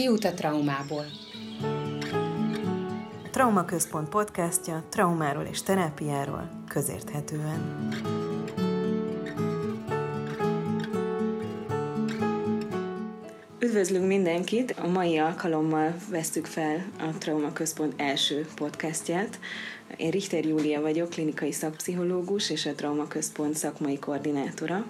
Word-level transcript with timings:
Kiút 0.00 0.24
a 0.24 0.34
traumából. 0.34 1.04
A 3.24 3.30
Trauma 3.30 3.64
Központ 3.64 4.08
podcastja 4.08 4.84
traumáról 4.88 5.44
és 5.44 5.62
terápiáról 5.62 6.48
közérthetően. 6.68 7.88
Üdvözlünk 13.58 14.06
mindenkit! 14.06 14.74
A 14.82 14.88
mai 14.88 15.18
alkalommal 15.18 15.94
vesztük 16.10 16.46
fel 16.46 16.84
a 16.98 17.18
Trauma 17.18 17.52
Központ 17.52 17.94
első 17.96 18.46
podcastját. 18.54 19.38
Én 19.96 20.10
Richter 20.10 20.44
Júlia 20.44 20.80
vagyok, 20.80 21.08
klinikai 21.08 21.52
szakpszichológus 21.52 22.50
és 22.50 22.66
a 22.66 22.74
Trauma 22.74 23.08
Központ 23.08 23.56
szakmai 23.56 23.98
koordinátora. 23.98 24.84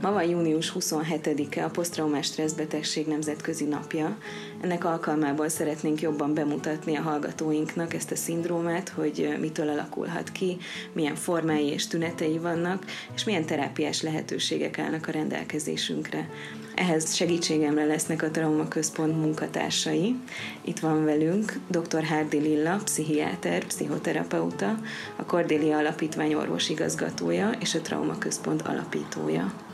Ma 0.00 0.12
van 0.12 0.28
június 0.28 0.72
27-e, 0.78 1.64
a 1.64 1.70
posztraumás 1.70 2.26
stresszbetegség 2.26 3.06
nemzetközi 3.06 3.64
napja. 3.64 4.18
Ennek 4.60 4.84
alkalmából 4.84 5.48
szeretnénk 5.48 6.00
jobban 6.00 6.34
bemutatni 6.34 6.96
a 6.96 7.02
hallgatóinknak 7.02 7.94
ezt 7.94 8.10
a 8.10 8.16
szindrómát, 8.16 8.88
hogy 8.88 9.36
mitől 9.40 9.68
alakulhat 9.68 10.32
ki, 10.32 10.56
milyen 10.92 11.14
formái 11.14 11.66
és 11.66 11.86
tünetei 11.86 12.38
vannak, 12.38 12.84
és 13.14 13.24
milyen 13.24 13.44
terápiás 13.44 14.02
lehetőségek 14.02 14.78
állnak 14.78 15.08
a 15.08 15.10
rendelkezésünkre. 15.10 16.28
Ehhez 16.74 17.14
segítségemre 17.14 17.84
lesznek 17.84 18.22
a 18.22 18.30
Trauma 18.30 18.68
Központ 18.68 19.16
munkatársai. 19.16 20.14
Itt 20.60 20.78
van 20.78 21.04
velünk 21.04 21.58
dr. 21.68 22.02
Hárdi 22.02 22.38
Lilla, 22.38 22.80
pszichiáter, 22.84 23.64
pszichoterapeuta, 23.64 24.78
a 25.16 25.24
Cordélia 25.24 25.76
Alapítvány 25.76 26.34
orvosigazgatója 26.34 27.50
és 27.50 27.74
a 27.74 27.80
Trauma 27.80 28.18
Központ 28.18 28.62
alapítója. 28.62 29.69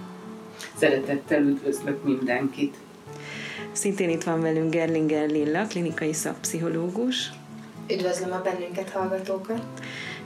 Szeretettel 0.78 1.42
üdvözlök 1.42 2.04
mindenkit! 2.04 2.76
Szintén 3.72 4.10
itt 4.10 4.22
van 4.22 4.40
velünk 4.40 4.70
Gerlinger 4.70 5.30
Lilla, 5.30 5.66
klinikai 5.66 6.12
szakpszichológus. 6.12 7.30
Üdvözlöm 7.90 8.32
a 8.32 8.42
bennünket 8.42 8.90
hallgatókat! 8.90 9.62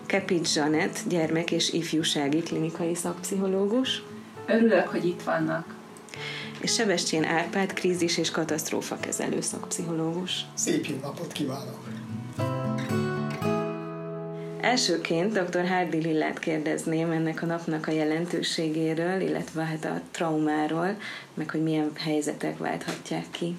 Kepit 0.07 0.53
Zsanett, 0.53 0.99
gyermek- 1.09 1.51
és 1.51 1.73
ifjúsági 1.73 2.43
klinikai 2.43 2.95
szakpszichológus. 2.95 4.03
Örülök, 4.47 4.89
hogy 4.89 5.05
itt 5.05 5.23
vannak! 5.23 5.75
És 6.61 6.73
Sebestyén 6.75 7.25
Árpád, 7.25 7.73
krízis 7.73 8.19
és 8.19 8.31
katasztrófa 8.31 8.97
kezelő 9.01 9.41
szakpszichológus. 9.41 10.45
Szép 10.55 10.87
jó 10.87 10.97
napot 11.03 11.33
kívánok! 11.33 12.00
Elsőként 14.61 15.33
dr. 15.33 15.69
Hardy 15.69 15.99
Lillát 15.99 16.39
kérdezném 16.39 17.11
ennek 17.11 17.43
a 17.43 17.47
napnak 17.47 17.87
a 17.87 17.91
jelentőségéről, 17.91 19.21
illetve 19.21 19.65
hát 19.65 19.85
a 19.85 20.01
traumáról, 20.11 20.97
meg 21.35 21.51
hogy 21.51 21.63
milyen 21.63 21.91
helyzetek 21.97 22.59
válthatják 22.59 23.25
ki. 23.31 23.57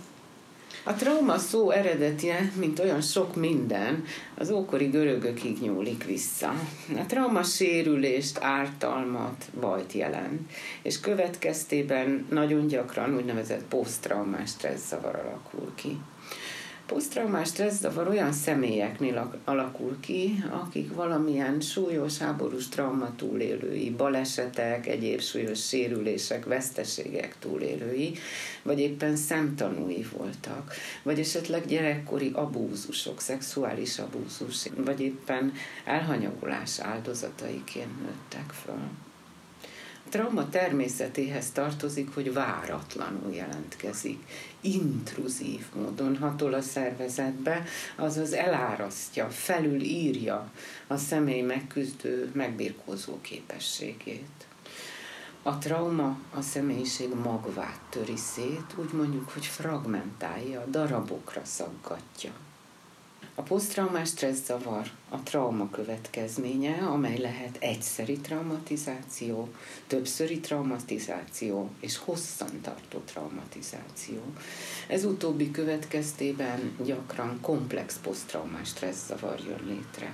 A 0.84 0.94
trauma 0.94 1.38
szó 1.38 1.72
eredetje, 1.72 2.52
mint 2.60 2.80
olyan 2.80 3.02
sok 3.02 3.36
minden, 3.36 4.04
az 4.36 4.52
ókori 4.52 4.86
görögökig 4.86 5.58
nyúlik 5.62 6.06
vissza. 6.06 6.54
A 6.98 7.06
trauma 7.08 7.44
sérülést, 7.44 8.40
ártalmat, 8.42 9.46
bajt 9.60 9.94
jelent, 9.94 10.52
és 10.82 11.00
következtében 11.00 12.26
nagyon 12.30 12.68
gyakran 12.68 13.16
úgynevezett 13.16 13.64
posztraumás 13.64 14.50
stresszzavar 14.50 15.16
alakul 15.16 15.72
ki 15.76 15.98
posztraumás 16.94 17.47
stresszavar 17.47 18.08
olyan 18.08 18.31
személyeknél 18.31 19.39
alakul 19.44 20.00
ki, 20.00 20.44
akik 20.50 20.94
valamilyen 20.94 21.59
súlyos 21.59 22.17
háborús 22.17 22.70
trauma 22.70 23.16
túlélői, 23.16 23.89
balesetek, 23.89 24.88
egyéb 24.88 25.22
súlyos 25.22 25.68
sérülések, 25.68 26.46
veszteségek 26.46 27.35
túlélői, 27.40 28.13
vagy 28.63 28.80
éppen 28.80 29.16
szemtanúi 29.16 30.06
voltak, 30.18 30.74
vagy 31.03 31.19
esetleg 31.19 31.66
gyerekkori 31.66 32.31
abúzusok, 32.34 33.22
szexuális 33.22 34.00
abúzus, 34.00 34.69
vagy 34.75 35.00
éppen 35.00 35.53
elhanyagolás 35.85 36.80
áldozataiként 36.80 38.01
nőttek 38.01 38.51
föl 38.66 39.11
trauma 40.12 40.50
természetéhez 40.50 41.52
tartozik, 41.52 42.14
hogy 42.14 42.34
váratlanul 42.34 43.34
jelentkezik, 43.34 44.20
intruzív 44.62 45.66
módon 45.76 46.18
hatol 46.18 46.54
a 46.54 46.62
szervezetbe, 46.62 47.64
azaz 47.96 48.34
elárasztja, 48.34 49.30
felülírja 49.30 50.52
a 50.88 50.98
személy 50.98 51.42
megküzdő, 51.42 52.32
megbirkózó 52.34 53.22
képességét. 53.22 54.48
A 55.44 55.58
trauma 55.58 56.20
a 56.36 56.42
személyiség 56.42 57.14
magvát 57.24 57.80
töri 57.90 58.18
szét, 58.18 58.76
úgy 58.76 58.94
mondjuk, 58.94 59.30
hogy 59.30 59.46
fragmentálja, 59.46 60.66
darabokra 60.66 61.42
szaggatja. 61.44 62.32
A 63.41 63.44
posztraumás 63.44 64.09
stresszzavar 64.09 64.88
a 65.09 65.24
trauma 65.24 65.69
következménye, 65.69 66.74
amely 66.85 67.18
lehet 67.18 67.57
egyszeri 67.59 68.18
traumatizáció, 68.18 69.50
többszöri 69.88 70.40
traumatizáció 70.40 71.69
és 71.80 71.97
hosszantartó 71.97 73.00
traumatizáció. 73.00 74.22
Ez 74.88 75.06
utóbbi 75.06 75.51
következtében 75.51 76.78
gyakran 76.85 77.38
komplex 77.41 78.00
posztraumás 78.03 78.68
stresszzavar 78.68 79.40
jön 79.40 79.66
létre. 79.68 80.13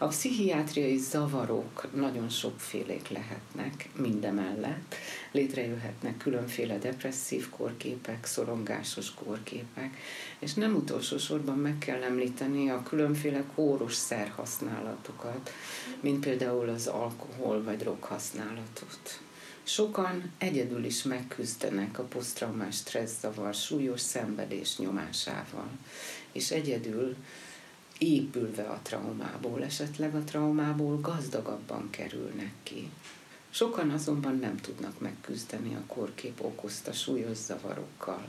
A 0.00 0.06
pszichiátriai 0.06 0.96
zavarok 0.96 1.88
nagyon 1.94 2.28
sokfélék 2.28 3.08
lehetnek 3.08 3.88
mindemellett. 3.96 4.94
Létrejöhetnek 5.30 6.16
különféle 6.16 6.78
depresszív 6.78 7.48
korképek, 7.50 8.24
szorongásos 8.24 9.14
korképek, 9.14 9.96
és 10.38 10.54
nem 10.54 10.74
utolsó 10.74 11.18
sorban 11.18 11.58
meg 11.58 11.78
kell 11.78 12.02
említeni 12.02 12.70
a 12.70 12.82
különféle 12.82 13.44
kóros 13.54 13.94
szerhasználatokat, 13.94 15.50
mint 16.00 16.20
például 16.20 16.68
az 16.68 16.86
alkohol 16.86 17.62
vagy 17.62 17.76
drog 17.76 18.02
használatot. 18.02 19.20
Sokan 19.62 20.32
egyedül 20.38 20.84
is 20.84 21.02
megküzdenek 21.02 21.98
a 21.98 22.02
posztraumás 22.02 22.76
stresszavar 22.76 23.54
súlyos 23.54 24.00
szenvedés 24.00 24.78
nyomásával, 24.78 25.68
és 26.32 26.50
egyedül 26.50 27.16
épülve 27.98 28.62
a 28.62 28.80
traumából, 28.82 29.64
esetleg 29.64 30.14
a 30.14 30.24
traumából 30.24 31.00
gazdagabban 31.00 31.90
kerülnek 31.90 32.52
ki. 32.62 32.90
Sokan 33.50 33.90
azonban 33.90 34.38
nem 34.38 34.56
tudnak 34.56 35.00
megküzdeni 35.00 35.74
a 35.74 35.84
korkép 35.86 36.40
okozta 36.40 36.92
súlyos 36.92 37.36
zavarokkal. 37.36 38.26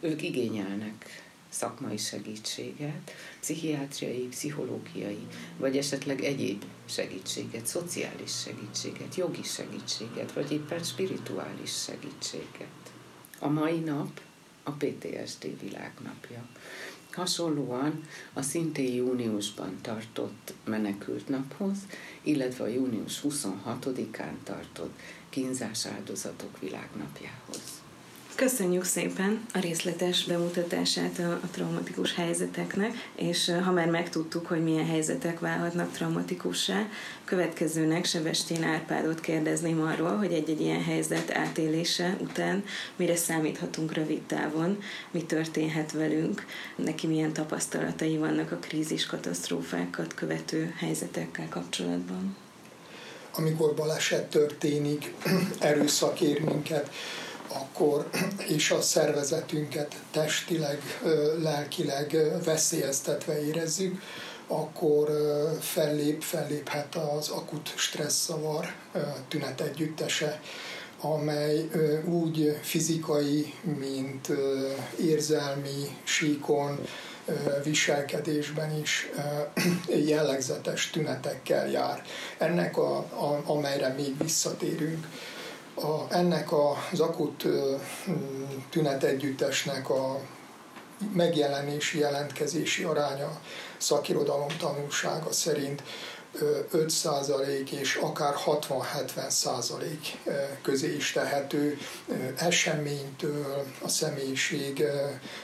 Ők 0.00 0.22
igényelnek 0.22 1.26
szakmai 1.48 1.96
segítséget, 1.96 3.12
pszichiátriai, 3.40 4.26
pszichológiai, 4.26 5.26
vagy 5.56 5.76
esetleg 5.76 6.24
egyéb 6.24 6.64
segítséget, 6.84 7.66
szociális 7.66 8.40
segítséget, 8.40 9.14
jogi 9.14 9.42
segítséget, 9.42 10.32
vagy 10.32 10.52
éppen 10.52 10.82
spirituális 10.82 11.82
segítséget. 11.82 12.92
A 13.38 13.48
mai 13.48 13.78
nap 13.78 14.20
a 14.62 14.70
PTSD 14.70 15.60
világnapja. 15.60 16.48
Hasonlóan 17.18 18.04
a 18.32 18.42
szintén 18.42 18.94
júniusban 18.94 19.78
tartott 19.80 20.54
menekült 20.64 21.28
naphoz, 21.28 21.76
illetve 22.22 22.64
a 22.64 22.68
június 22.68 23.20
26-án 23.22 24.32
tartott 24.44 24.98
kínzás 25.28 25.86
áldozatok 25.86 26.58
világnapjához. 26.60 27.82
Köszönjük 28.38 28.84
szépen 28.84 29.46
a 29.54 29.58
részletes 29.58 30.24
bemutatását 30.24 31.18
a, 31.18 31.32
a 31.32 31.48
traumatikus 31.50 32.14
helyzeteknek, 32.14 33.10
és 33.14 33.52
ha 33.64 33.72
már 33.72 33.90
megtudtuk, 33.90 34.46
hogy 34.46 34.62
milyen 34.62 34.86
helyzetek 34.86 35.40
válhatnak 35.40 35.92
traumatikussá, 35.92 36.86
következőnek 37.24 38.04
Sevestén 38.04 38.62
Árpádot 38.62 39.20
kérdezném 39.20 39.80
arról, 39.80 40.16
hogy 40.16 40.32
egy-egy 40.32 40.60
ilyen 40.60 40.82
helyzet 40.82 41.30
átélése 41.30 42.16
után 42.20 42.64
mire 42.96 43.16
számíthatunk 43.16 43.92
rövid 43.92 44.22
távon, 44.22 44.82
mi 45.10 45.22
történhet 45.22 45.92
velünk, 45.92 46.46
neki 46.76 47.06
milyen 47.06 47.32
tapasztalatai 47.32 48.16
vannak 48.16 48.52
a 48.52 48.56
krízis 48.56 49.06
katasztrófákat 49.06 50.14
követő 50.14 50.74
helyzetekkel 50.76 51.48
kapcsolatban. 51.48 52.36
Amikor 53.32 53.74
baleset 53.74 54.30
történik, 54.30 55.14
erőszak 55.58 56.20
ér 56.20 56.40
minket, 56.40 56.90
akkor 57.48 58.08
és 58.56 58.70
a 58.70 58.80
szervezetünket 58.80 59.94
testileg, 60.10 60.82
lelkileg 61.42 62.16
veszélyeztetve 62.44 63.46
érezzük, 63.46 64.02
akkor 64.46 65.10
fellép, 65.60 66.22
felléphet 66.22 66.94
az 66.94 67.28
akut 67.28 67.72
stresszavar 67.76 68.72
tünet 69.28 69.60
együttese, 69.60 70.40
amely 71.00 71.68
úgy 72.04 72.58
fizikai, 72.62 73.54
mint 73.78 74.28
érzelmi 75.00 75.98
síkon, 76.04 76.78
viselkedésben 77.64 78.80
is 78.80 79.08
jellegzetes 80.12 80.90
tünetekkel 80.90 81.70
jár. 81.70 82.02
Ennek, 82.38 82.76
a, 82.76 82.96
a, 82.96 83.42
amelyre 83.44 83.88
még 83.88 84.18
visszatérünk, 84.18 85.06
A, 85.82 86.06
ennek 86.14 86.48
az 86.92 87.00
akut 87.00 87.44
tünetegyüttesnek 88.70 89.90
a 89.90 90.20
megjelenési, 91.12 91.98
jelentkezési 91.98 92.82
aránya 92.82 93.40
szakirodalom 93.78 94.48
tanulsága 94.58 95.32
szerint 95.32 95.82
5% 96.72 97.70
és 97.70 97.94
akár 97.94 98.34
60-70% 98.46 99.82
közé 100.62 100.94
is 100.94 101.12
tehető 101.12 101.78
eseménytől, 102.36 103.64
a 103.82 103.88
személyiség 103.88 104.84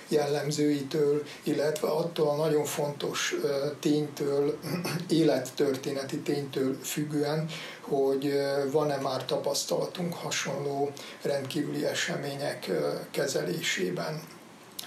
jellemzőitől, 0.08 1.22
illetve 1.42 1.88
attól 1.88 2.28
a 2.28 2.36
nagyon 2.36 2.64
fontos 2.64 3.34
ténytől, 3.80 4.58
élettörténeti 5.08 6.18
ténytől 6.18 6.78
függően, 6.82 7.48
hogy 7.88 8.32
van-e 8.70 8.96
már 8.96 9.24
tapasztalatunk 9.24 10.14
hasonló 10.14 10.90
rendkívüli 11.22 11.84
események 11.84 12.70
kezelésében. 13.10 14.22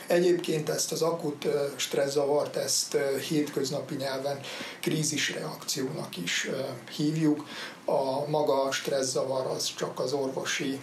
Egyébként 0.08 0.70
ezt 0.70 0.92
az 0.92 1.02
akut 1.02 1.48
stresszavart, 1.76 2.56
ezt 2.56 2.98
hétköznapi 3.28 3.96
nyelven 3.96 4.40
krízisreakciónak 4.82 6.18
is 6.18 6.50
hívjuk. 6.96 7.48
A 7.86 8.28
maga 8.28 8.72
stresszavar 8.72 9.46
az 9.46 9.76
csak 9.76 10.00
az 10.00 10.14
orvosi 10.14 10.80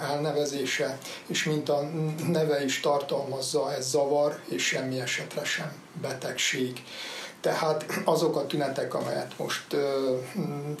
elnevezése, 0.00 0.98
és 1.26 1.44
mint 1.44 1.68
a 1.68 1.80
neve 2.26 2.64
is 2.64 2.80
tartalmazza, 2.80 3.74
ez 3.74 3.88
zavar, 3.88 4.40
és 4.48 4.66
semmi 4.66 5.00
esetre 5.00 5.44
sem 5.44 5.72
betegség. 6.00 6.82
Tehát 7.40 7.84
azok 8.04 8.36
a 8.36 8.46
tünetek, 8.46 8.94
amelyet 8.94 9.38
most 9.38 9.76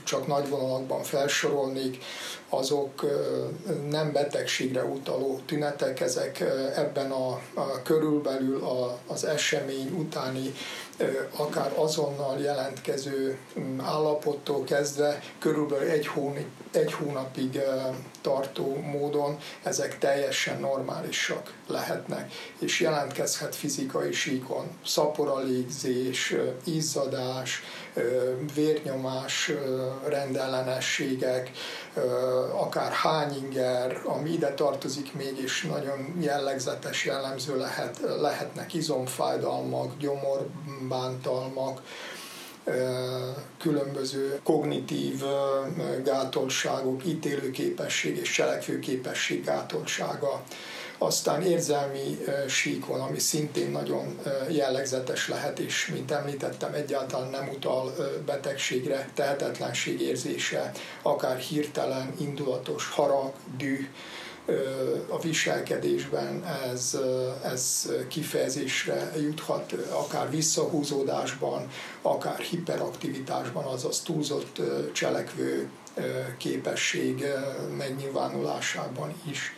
csak 0.04 0.26
nagy 0.26 0.48
vonalakban 0.48 1.02
felsorolnék, 1.02 2.04
azok 2.48 3.04
nem 3.90 4.12
betegségre 4.12 4.84
utaló 4.84 5.40
tünetek, 5.46 6.00
ezek 6.00 6.40
ebben 6.76 7.10
a, 7.10 7.40
a 7.54 7.82
körülbelül 7.82 8.64
a, 8.64 8.98
az 9.06 9.24
esemény 9.24 9.88
utáni 9.98 10.52
akár 11.36 11.72
azonnal 11.74 12.38
jelentkező 12.38 13.38
mm, 13.58 13.80
állapottól 13.80 14.64
kezdve 14.64 15.22
körülbelül 15.38 15.88
egy, 15.88 16.06
hóni, 16.06 16.46
egy 16.72 16.92
hónapig 16.92 17.60
tartó 18.20 18.76
módon 18.76 19.38
ezek 19.62 19.98
teljesen 19.98 20.60
normálisak 20.60 21.54
lehetnek, 21.66 22.32
és 22.58 22.80
jelentkezhet 22.80 23.54
fizikai 23.54 24.12
síkon, 24.12 24.70
szaporalégzés, 24.84 26.34
izzadás, 26.64 27.62
vérnyomás 28.54 29.50
rendellenességek, 30.06 31.50
akár 32.52 32.92
hányinger, 32.92 34.00
ami 34.04 34.30
ide 34.30 34.54
tartozik 34.54 35.14
még, 35.14 35.38
és 35.38 35.62
nagyon 35.62 36.16
jellegzetes, 36.20 37.04
jellemző 37.04 37.58
lehet, 37.58 38.00
lehetnek 38.20 38.74
izomfájdalmak, 38.74 39.96
gyomorbántalmak, 39.98 41.82
különböző 43.58 44.40
kognitív 44.42 45.22
gátoltságok, 46.04 47.06
ítélőképesség 47.06 48.16
és 48.16 48.30
cselekvőképesség 48.30 49.44
gátoltsága, 49.44 50.42
aztán 50.98 51.42
érzelmi 51.42 52.18
síkon, 52.48 53.00
ami 53.00 53.18
szintén 53.18 53.70
nagyon 53.70 54.18
jellegzetes 54.48 55.28
lehet, 55.28 55.58
és 55.58 55.86
mint 55.86 56.10
említettem, 56.10 56.74
egyáltalán 56.74 57.30
nem 57.30 57.48
utal 57.48 57.94
betegségre, 58.26 59.10
tehetetlenség 59.14 60.00
érzése, 60.00 60.72
akár 61.02 61.36
hirtelen, 61.36 62.14
indulatos 62.18 62.88
harag, 62.88 63.32
düh, 63.56 63.86
a 65.08 65.20
viselkedésben 65.20 66.44
ez, 66.72 66.98
ez 67.44 67.90
kifejezésre 68.08 69.12
juthat, 69.16 69.72
akár 69.72 70.30
visszahúzódásban, 70.30 71.70
akár 72.02 72.38
hiperaktivitásban, 72.38 73.64
azaz 73.64 74.00
túlzott 74.00 74.60
cselekvő 74.92 75.68
képesség 76.38 77.24
megnyilvánulásában 77.76 79.14
is 79.30 79.55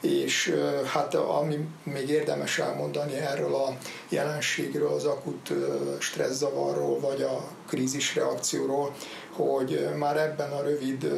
és 0.00 0.54
hát 0.92 1.14
ami 1.14 1.68
még 1.82 2.08
érdemes 2.08 2.58
elmondani 2.58 3.14
erről 3.14 3.54
a 3.54 3.76
jelenségről, 4.08 4.92
az 4.92 5.04
akut 5.04 5.52
stresszavarról, 5.98 7.00
vagy 7.00 7.22
a 7.22 7.48
krízisreakcióról, 7.66 8.94
hogy 9.32 9.88
már 9.98 10.16
ebben 10.16 10.52
a 10.52 10.62
rövid 10.62 11.10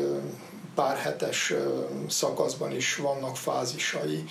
pár 0.78 0.96
hetes 0.96 1.54
szakaszban 2.08 2.72
is 2.72 2.96
vannak 2.96 3.36
fázisai, 3.36 4.24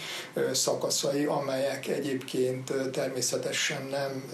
szakaszai, 0.53 1.25
amelyek 1.25 1.87
egyébként 1.87 2.73
természetesen 2.91 3.87
nem 3.91 4.31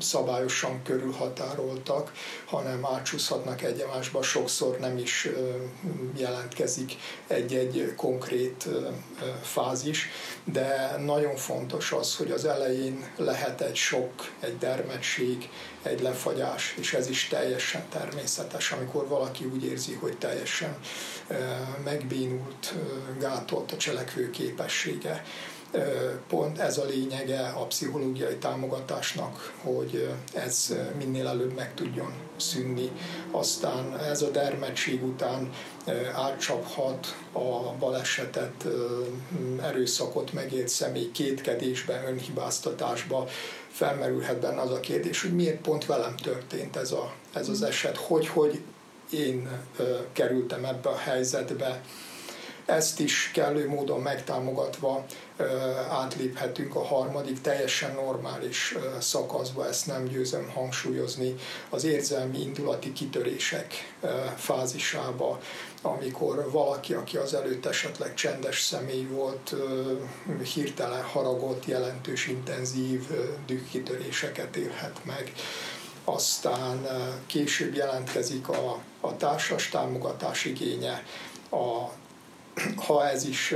szabályosan 0.00 0.82
körülhatároltak, 0.82 2.12
hanem 2.44 2.86
átcsúszhatnak 2.86 3.62
egymásba, 3.62 4.22
sokszor 4.22 4.78
nem 4.78 4.98
is 4.98 5.28
jelentkezik 6.16 6.92
egy-egy 7.26 7.92
konkrét 7.96 8.68
fázis, 9.42 10.08
de 10.44 10.96
nagyon 11.04 11.36
fontos 11.36 11.92
az, 11.92 12.16
hogy 12.16 12.30
az 12.30 12.44
elején 12.44 13.12
lehet 13.16 13.60
egy 13.60 13.76
sok, 13.76 14.12
egy 14.40 14.58
dermedség, 14.58 15.48
egy 15.86 16.02
lefagyás, 16.02 16.74
és 16.78 16.94
ez 16.94 17.08
is 17.08 17.28
teljesen 17.28 17.84
természetes, 17.90 18.72
amikor 18.72 19.08
valaki 19.08 19.44
úgy 19.44 19.64
érzi, 19.64 19.92
hogy 19.92 20.18
teljesen 20.18 20.76
megbénult, 21.84 22.74
gátolt 23.20 23.72
a 23.72 23.76
cselekvő 23.76 24.30
képessége. 24.30 25.24
Pont 26.28 26.58
ez 26.58 26.78
a 26.78 26.84
lényege 26.84 27.40
a 27.40 27.66
pszichológiai 27.66 28.36
támogatásnak, 28.36 29.52
hogy 29.62 30.08
ez 30.34 30.74
minél 30.98 31.26
előbb 31.26 31.54
meg 31.54 31.74
tudjon 31.74 32.12
szűnni. 32.36 32.90
Aztán 33.30 33.98
ez 33.98 34.22
a 34.22 34.30
dermedség 34.30 35.04
után 35.04 35.50
átcsaphat 36.14 37.16
a 37.32 37.72
balesetet, 37.78 38.66
erőszakot 39.62 40.32
megélt 40.32 40.68
személy 40.68 41.10
kétkedésbe, 41.10 42.04
önhibáztatásba, 42.08 43.28
felmerülhet 43.68 44.40
benne 44.40 44.60
az 44.60 44.70
a 44.70 44.80
kérdés, 44.80 45.22
hogy 45.22 45.34
miért 45.34 45.60
pont 45.60 45.86
velem 45.86 46.16
történt 46.16 46.76
ez, 46.76 46.92
a, 46.92 47.12
ez 47.32 47.48
az 47.48 47.62
eset, 47.62 47.96
hogy, 47.96 48.26
hogy 48.26 48.60
én 49.10 49.48
kerültem 50.12 50.64
ebbe 50.64 50.88
a 50.88 50.96
helyzetbe. 50.96 51.80
Ezt 52.64 53.00
is 53.00 53.30
kellő 53.34 53.68
módon 53.68 54.00
megtámogatva 54.00 55.04
átléphetünk 55.90 56.74
a 56.74 56.84
harmadik, 56.84 57.40
teljesen 57.40 57.94
normális 57.94 58.76
szakaszba, 59.00 59.68
ezt 59.68 59.86
nem 59.86 60.04
győzöm 60.04 60.50
hangsúlyozni, 60.54 61.34
az 61.70 61.84
érzelmi 61.84 62.40
indulati 62.40 62.92
kitörések 62.92 63.94
fázisába, 64.36 65.40
amikor 65.82 66.50
valaki, 66.50 66.94
aki 66.94 67.16
az 67.16 67.34
előtt 67.34 67.66
esetleg 67.66 68.14
csendes 68.14 68.62
személy 68.62 69.04
volt, 69.04 69.54
hirtelen 70.54 71.02
haragot, 71.02 71.64
jelentős, 71.64 72.26
intenzív 72.26 73.10
dühkitöréseket 73.46 74.56
élhet 74.56 75.04
meg. 75.04 75.32
Aztán 76.04 76.86
később 77.26 77.74
jelentkezik 77.74 78.48
a, 78.48 78.82
a 79.00 79.16
társas 79.16 79.68
támogatás 79.68 80.44
igénye, 80.44 81.04
a 81.50 81.90
ha 82.76 83.08
ez 83.08 83.24
is, 83.24 83.54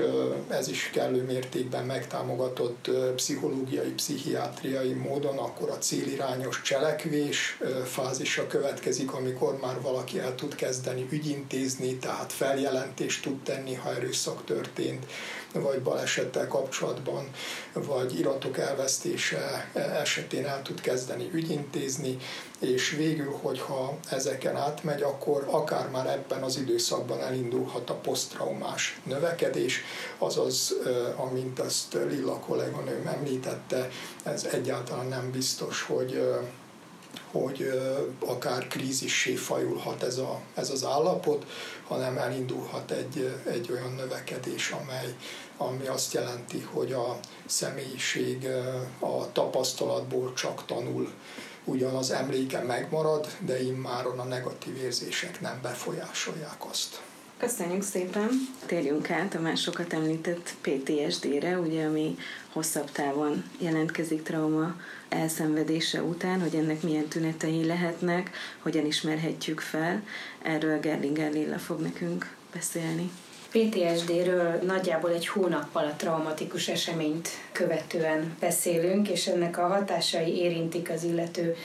ez 0.48 0.68
is 0.68 0.90
kellő 0.92 1.22
mértékben 1.22 1.84
megtámogatott 1.84 2.90
pszichológiai, 3.14 3.90
pszichiátriai 3.90 4.92
módon, 4.92 5.38
akkor 5.38 5.70
a 5.70 5.78
célirányos 5.78 6.62
cselekvés 6.62 7.58
fázisa 7.84 8.46
következik, 8.46 9.12
amikor 9.12 9.58
már 9.60 9.80
valaki 9.80 10.18
el 10.18 10.34
tud 10.34 10.54
kezdeni 10.54 11.06
ügyintézni, 11.10 11.96
tehát 11.96 12.32
feljelentést 12.32 13.22
tud 13.22 13.42
tenni, 13.42 13.74
ha 13.74 13.94
erőszak 13.94 14.44
történt, 14.44 15.06
vagy 15.52 15.82
balesettel 15.82 16.48
kapcsolatban, 16.48 17.30
vagy 17.72 18.18
iratok 18.18 18.58
elvesztése 18.58 19.70
esetén 19.74 20.46
el 20.46 20.62
tud 20.62 20.80
kezdeni 20.80 21.30
ügyintézni, 21.32 22.18
és 22.58 22.90
végül, 22.90 23.38
hogyha 23.42 23.98
ezeken 24.10 24.56
átmegy, 24.56 25.02
akkor 25.02 25.46
akár 25.50 25.90
már 25.90 26.06
ebben 26.06 26.42
az 26.42 26.56
időszakban 26.56 27.20
elindulhat 27.20 27.90
a 27.90 27.94
posztraumás 27.94 29.00
növekedés, 29.04 29.82
azaz, 30.18 30.74
amint 31.16 31.58
azt 31.58 31.92
Lilla 31.92 32.38
kolléganőm 32.38 33.06
említette, 33.06 33.88
ez 34.22 34.44
egyáltalán 34.44 35.06
nem 35.06 35.30
biztos, 35.30 35.82
hogy 35.82 36.22
hogy 37.30 37.70
akár 38.26 38.68
krízissé 38.68 39.34
fajulhat 39.34 40.02
ez, 40.02 40.18
a, 40.18 40.40
ez 40.54 40.70
az 40.70 40.84
állapot, 40.84 41.46
hanem 41.86 42.18
elindulhat 42.18 42.90
egy, 42.90 43.36
egy 43.46 43.70
olyan 43.72 43.92
növekedés, 43.92 44.70
amely, 44.70 45.14
ami 45.56 45.86
azt 45.86 46.12
jelenti, 46.12 46.60
hogy 46.60 46.92
a 46.92 47.18
személyiség 47.46 48.48
a 48.98 49.32
tapasztalatból 49.32 50.32
csak 50.32 50.66
tanul, 50.66 51.12
ugyan 51.64 51.94
az 51.94 52.10
emléke 52.10 52.60
megmarad, 52.62 53.26
de 53.38 53.62
immáron 53.62 54.18
a 54.18 54.24
negatív 54.24 54.76
érzések 54.76 55.40
nem 55.40 55.58
befolyásolják 55.62 56.64
azt. 56.70 57.00
Köszönjük 57.40 57.82
szépen! 57.82 58.28
Térjünk 58.66 59.10
át 59.10 59.34
a 59.34 59.40
már 59.40 59.56
sokat 59.56 59.92
említett 59.92 60.54
PTSD-re, 60.60 61.58
ugye, 61.58 61.84
ami 61.84 62.16
hosszabb 62.52 62.90
távon 62.90 63.44
jelentkezik 63.58 64.22
trauma 64.22 64.74
elszenvedése 65.08 66.02
után, 66.02 66.40
hogy 66.40 66.54
ennek 66.54 66.82
milyen 66.82 67.08
tünetei 67.08 67.66
lehetnek, 67.66 68.30
hogyan 68.58 68.86
ismerhetjük 68.86 69.60
fel. 69.60 70.02
Erről 70.42 70.80
Gerlinger 70.80 71.32
Lilla 71.32 71.58
fog 71.58 71.80
nekünk 71.80 72.36
beszélni. 72.52 73.10
PTSD-ről 73.50 74.60
nagyjából 74.66 75.10
egy 75.10 75.26
hónappal 75.26 75.84
a 75.84 75.96
traumatikus 75.96 76.68
eseményt 76.68 77.28
követően 77.52 78.36
beszélünk, 78.40 79.08
és 79.08 79.26
ennek 79.26 79.58
a 79.58 79.66
hatásai 79.66 80.36
érintik 80.36 80.90
az 80.90 81.02
illető 81.02 81.56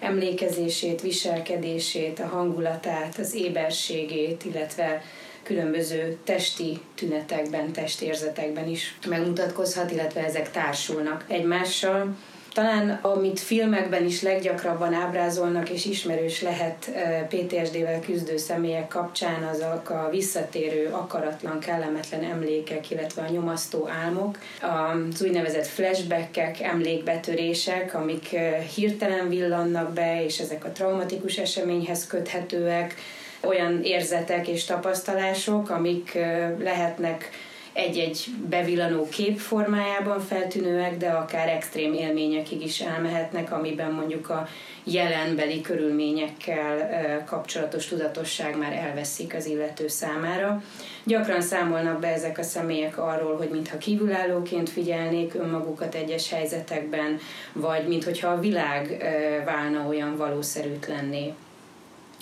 emlékezését, 0.00 1.00
viselkedését, 1.00 2.20
a 2.20 2.26
hangulatát, 2.26 3.18
az 3.18 3.34
éberségét, 3.34 4.44
illetve 4.44 5.02
különböző 5.48 6.16
testi 6.24 6.80
tünetekben, 6.94 7.72
testérzetekben 7.72 8.68
is 8.68 8.98
megmutatkozhat, 9.06 9.90
illetve 9.90 10.24
ezek 10.24 10.50
társulnak 10.50 11.24
egymással. 11.28 12.16
Talán 12.52 12.98
amit 13.02 13.40
filmekben 13.40 14.04
is 14.04 14.22
leggyakrabban 14.22 14.94
ábrázolnak 14.94 15.70
és 15.70 15.84
ismerős 15.84 16.42
lehet 16.42 16.90
PTSD-vel 17.28 18.00
küzdő 18.00 18.36
személyek 18.36 18.88
kapcsán, 18.88 19.42
azok 19.42 19.90
a 19.90 20.08
visszatérő, 20.10 20.88
akaratlan, 20.92 21.58
kellemetlen 21.58 22.24
emlékek, 22.24 22.90
illetve 22.90 23.22
a 23.22 23.30
nyomasztó 23.30 23.88
álmok, 24.04 24.38
az 24.60 25.22
úgynevezett 25.22 25.66
flashbackek, 25.66 26.60
emlékbetörések, 26.60 27.94
amik 27.94 28.28
hirtelen 28.74 29.28
villannak 29.28 29.92
be, 29.92 30.24
és 30.24 30.38
ezek 30.38 30.64
a 30.64 30.72
traumatikus 30.72 31.36
eseményhez 31.36 32.06
köthetőek, 32.06 32.94
olyan 33.40 33.82
érzetek 33.82 34.48
és 34.48 34.64
tapasztalások, 34.64 35.70
amik 35.70 36.18
lehetnek 36.58 37.30
egy-egy 37.72 38.24
bevillanó 38.48 39.08
kép 39.08 39.38
formájában 39.38 40.20
feltűnőek, 40.20 40.96
de 40.96 41.08
akár 41.08 41.48
extrém 41.48 41.92
élményekig 41.92 42.62
is 42.62 42.80
elmehetnek, 42.80 43.52
amiben 43.52 43.92
mondjuk 43.92 44.30
a 44.30 44.48
jelenbeli 44.84 45.60
körülményekkel 45.60 47.24
kapcsolatos 47.26 47.86
tudatosság 47.86 48.58
már 48.58 48.72
elveszik 48.72 49.34
az 49.34 49.46
illető 49.46 49.88
számára. 49.88 50.62
Gyakran 51.04 51.40
számolnak 51.40 52.00
be 52.00 52.08
ezek 52.12 52.38
a 52.38 52.42
személyek 52.42 52.98
arról, 52.98 53.36
hogy 53.36 53.48
mintha 53.48 53.78
kívülállóként 53.78 54.70
figyelnék 54.70 55.34
önmagukat 55.34 55.94
egyes 55.94 56.30
helyzetekben, 56.30 57.18
vagy 57.52 57.88
mintha 57.88 58.28
a 58.28 58.40
világ 58.40 59.04
válna 59.44 59.86
olyan 59.88 60.16
valószerűtlenné. 60.16 61.32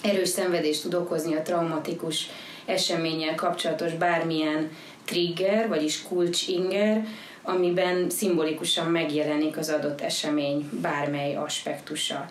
Erős 0.07 0.29
szenvedést 0.29 0.83
tud 0.83 0.95
okozni 0.95 1.35
a 1.35 1.43
traumatikus 1.43 2.29
eseménnyel 2.65 3.35
kapcsolatos 3.35 3.93
bármilyen 3.93 4.71
trigger, 5.05 5.69
vagyis 5.69 6.03
kulcsinger, 6.03 7.07
amiben 7.43 8.11
szimbolikusan 8.11 8.91
megjelenik 8.91 9.57
az 9.57 9.69
adott 9.69 10.01
esemény 10.01 10.69
bármely 10.83 11.37
aspektusa. 11.37 12.31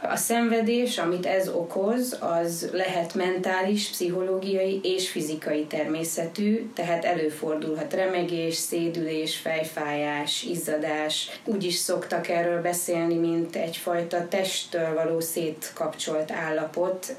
A 0.00 0.16
szenvedés, 0.16 0.98
amit 0.98 1.26
ez 1.26 1.48
okoz, 1.48 2.16
az 2.20 2.68
lehet 2.72 3.14
mentális, 3.14 3.88
pszichológiai 3.88 4.80
és 4.82 5.10
fizikai 5.10 5.64
természetű, 5.64 6.70
tehát 6.74 7.04
előfordulhat 7.04 7.92
remegés, 7.92 8.54
szédülés, 8.54 9.36
fejfájás, 9.36 10.42
izzadás. 10.42 11.40
Úgy 11.44 11.64
is 11.64 11.74
szoktak 11.74 12.28
erről 12.28 12.62
beszélni, 12.62 13.14
mint 13.14 13.56
egyfajta 13.56 14.28
testtől 14.28 14.94
való 14.94 15.20
szétkapcsolt 15.20 16.30
állapot, 16.30 17.14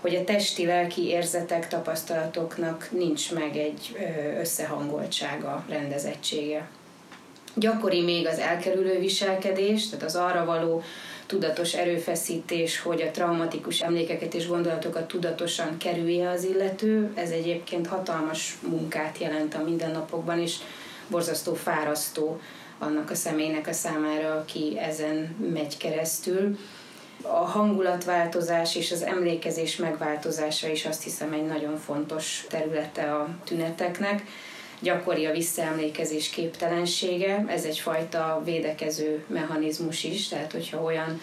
hogy 0.00 0.14
a 0.14 0.24
testi-lelki 0.24 1.06
érzetek, 1.06 1.68
tapasztalatoknak 1.68 2.88
nincs 2.90 3.32
meg 3.32 3.56
egy 3.56 3.96
összehangoltsága, 4.40 5.64
rendezettsége. 5.68 6.68
Gyakori 7.54 8.02
még 8.02 8.26
az 8.26 8.38
elkerülő 8.38 8.98
viselkedés, 8.98 9.88
tehát 9.88 10.04
az 10.04 10.16
arra 10.16 10.44
való 10.44 10.82
tudatos 11.26 11.74
erőfeszítés, 11.74 12.80
hogy 12.80 13.02
a 13.02 13.10
traumatikus 13.10 13.80
emlékeket 13.80 14.34
és 14.34 14.48
gondolatokat 14.48 15.08
tudatosan 15.08 15.76
kerülje 15.76 16.30
az 16.30 16.44
illető. 16.44 17.12
Ez 17.14 17.30
egyébként 17.30 17.86
hatalmas 17.86 18.56
munkát 18.68 19.18
jelent 19.18 19.54
a 19.54 19.62
mindennapokban, 19.62 20.40
és 20.40 20.56
borzasztó 21.08 21.54
fárasztó 21.54 22.40
annak 22.78 23.10
a 23.10 23.14
személynek 23.14 23.66
a 23.66 23.72
számára, 23.72 24.34
aki 24.34 24.78
ezen 24.78 25.36
megy 25.52 25.76
keresztül 25.76 26.58
a 27.22 27.44
hangulatváltozás 27.44 28.76
és 28.76 28.92
az 28.92 29.02
emlékezés 29.02 29.76
megváltozása 29.76 30.68
is 30.68 30.84
azt 30.84 31.02
hiszem 31.02 31.32
egy 31.32 31.46
nagyon 31.46 31.76
fontos 31.76 32.44
területe 32.48 33.14
a 33.14 33.28
tüneteknek. 33.44 34.22
Gyakori 34.80 35.26
a 35.26 35.32
visszaemlékezés 35.32 36.30
képtelensége, 36.30 37.44
ez 37.48 37.64
egyfajta 37.64 38.42
védekező 38.44 39.24
mechanizmus 39.26 40.04
is, 40.04 40.28
tehát 40.28 40.52
hogyha 40.52 40.82
olyan 40.82 41.20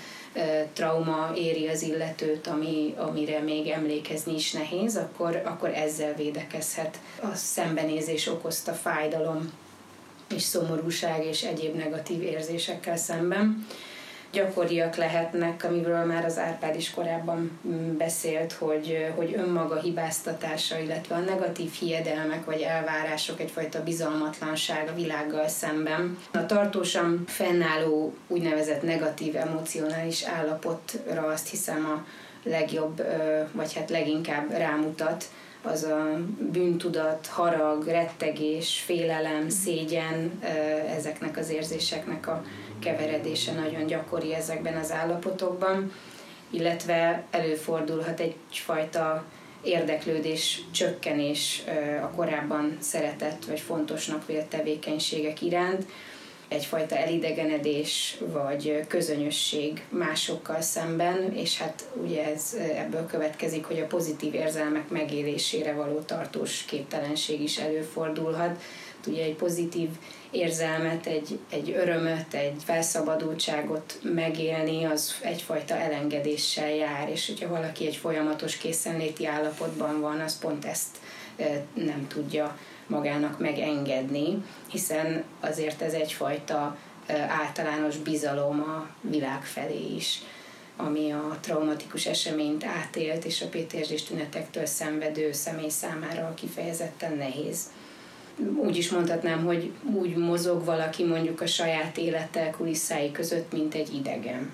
trauma 0.73 1.31
éri 1.35 1.67
az 1.67 1.81
illetőt, 1.81 2.47
ami, 2.47 2.93
amire 2.97 3.39
még 3.39 3.67
emlékezni 3.67 4.33
is 4.33 4.51
nehéz, 4.51 4.95
akkor, 4.97 5.41
akkor 5.45 5.69
ezzel 5.69 6.13
védekezhet. 6.13 6.99
A 7.21 7.35
szembenézés 7.35 8.27
okozta 8.27 8.71
fájdalom 8.73 9.51
és 10.35 10.41
szomorúság 10.41 11.25
és 11.25 11.43
egyéb 11.43 11.75
negatív 11.75 12.21
érzésekkel 12.21 12.97
szemben 12.97 13.67
gyakoriak 14.33 14.95
lehetnek, 14.95 15.63
amiről 15.63 16.05
már 16.05 16.25
az 16.25 16.37
Árpád 16.37 16.75
is 16.75 16.91
korábban 16.91 17.59
mm, 17.67 17.97
beszélt, 17.97 18.51
hogy, 18.51 19.11
hogy 19.15 19.33
önmaga 19.37 19.79
hibáztatása, 19.79 20.79
illetve 20.79 21.15
a 21.15 21.19
negatív 21.19 21.71
hiedelmek 21.71 22.45
vagy 22.45 22.61
elvárások, 22.61 23.39
egyfajta 23.39 23.83
bizalmatlanság 23.83 24.89
a 24.89 24.95
világgal 24.95 25.47
szemben. 25.47 26.17
A 26.33 26.45
tartósan 26.45 27.23
fennálló 27.27 28.13
úgynevezett 28.27 28.81
negatív 28.81 29.35
emocionális 29.35 30.23
állapotra 30.23 31.25
azt 31.25 31.49
hiszem 31.49 31.85
a 31.85 32.05
legjobb, 32.49 33.01
vagy 33.51 33.73
hát 33.73 33.89
leginkább 33.89 34.51
rámutat, 34.51 35.25
az 35.65 35.83
a 35.83 36.19
bűntudat, 36.51 37.27
harag, 37.27 37.85
rettegés, 37.85 38.81
félelem, 38.85 39.49
szégyen, 39.49 40.43
ezeknek 40.95 41.37
az 41.37 41.49
érzéseknek 41.49 42.27
a 42.27 42.43
keveredése 42.83 43.53
nagyon 43.53 43.85
gyakori 43.85 44.33
ezekben 44.33 44.77
az 44.77 44.91
állapotokban, 44.91 45.91
illetve 46.49 47.23
előfordulhat 47.31 48.19
egyfajta 48.19 49.25
érdeklődés, 49.63 50.61
csökkenés 50.71 51.63
a 52.01 52.09
korábban 52.09 52.77
szeretett 52.79 53.45
vagy 53.45 53.59
fontosnak 53.59 54.25
vélt 54.25 54.45
tevékenységek 54.45 55.41
iránt, 55.41 55.85
egyfajta 56.47 56.97
elidegenedés 56.97 58.17
vagy 58.31 58.85
közönösség 58.87 59.83
másokkal 59.89 60.61
szemben, 60.61 61.33
és 61.35 61.57
hát 61.57 61.89
ugye 62.03 62.25
ez 62.33 62.57
ebből 62.75 63.05
következik, 63.05 63.65
hogy 63.65 63.79
a 63.79 63.87
pozitív 63.87 64.33
érzelmek 64.33 64.89
megélésére 64.89 65.73
való 65.73 65.99
tartós 65.99 66.63
képtelenség 66.65 67.41
is 67.41 67.57
előfordulhat. 67.57 68.61
Ugye 69.07 69.23
egy 69.23 69.35
pozitív 69.35 69.89
érzelmet, 70.33 71.05
egy, 71.05 71.39
egy 71.49 71.71
örömöt, 71.71 72.33
egy 72.33 72.61
felszabadultságot 72.65 73.99
megélni, 74.01 74.83
az 74.83 75.15
egyfajta 75.21 75.75
elengedéssel 75.75 76.69
jár, 76.69 77.09
és 77.09 77.27
hogyha 77.27 77.49
valaki 77.49 77.87
egy 77.87 77.95
folyamatos 77.95 78.57
készenléti 78.57 79.25
állapotban 79.25 80.01
van, 80.01 80.19
az 80.19 80.39
pont 80.39 80.65
ezt 80.65 80.97
nem 81.73 82.07
tudja 82.07 82.57
magának 82.87 83.39
megengedni, 83.39 84.43
hiszen 84.67 85.23
azért 85.39 85.81
ez 85.81 85.93
egyfajta 85.93 86.77
általános 87.27 87.97
bizalom 87.97 88.61
a 88.61 88.87
világ 89.01 89.43
felé 89.43 89.95
is 89.95 90.21
ami 90.75 91.11
a 91.11 91.37
traumatikus 91.41 92.05
eseményt 92.05 92.65
átélt 92.65 93.25
és 93.25 93.41
a 93.41 93.47
PTSD 93.47 94.03
tünetektől 94.07 94.65
szenvedő 94.65 95.31
személy 95.31 95.69
számára 95.69 96.33
kifejezetten 96.33 97.17
nehéz 97.17 97.69
úgy 98.55 98.77
is 98.77 98.89
mondhatnám, 98.89 99.45
hogy 99.45 99.71
úgy 99.93 100.15
mozog 100.15 100.65
valaki 100.65 101.03
mondjuk 101.03 101.41
a 101.41 101.47
saját 101.47 101.97
élete 101.97 102.49
kulisszái 102.49 103.11
között, 103.11 103.51
mint 103.51 103.73
egy 103.75 103.93
idegen. 103.93 104.51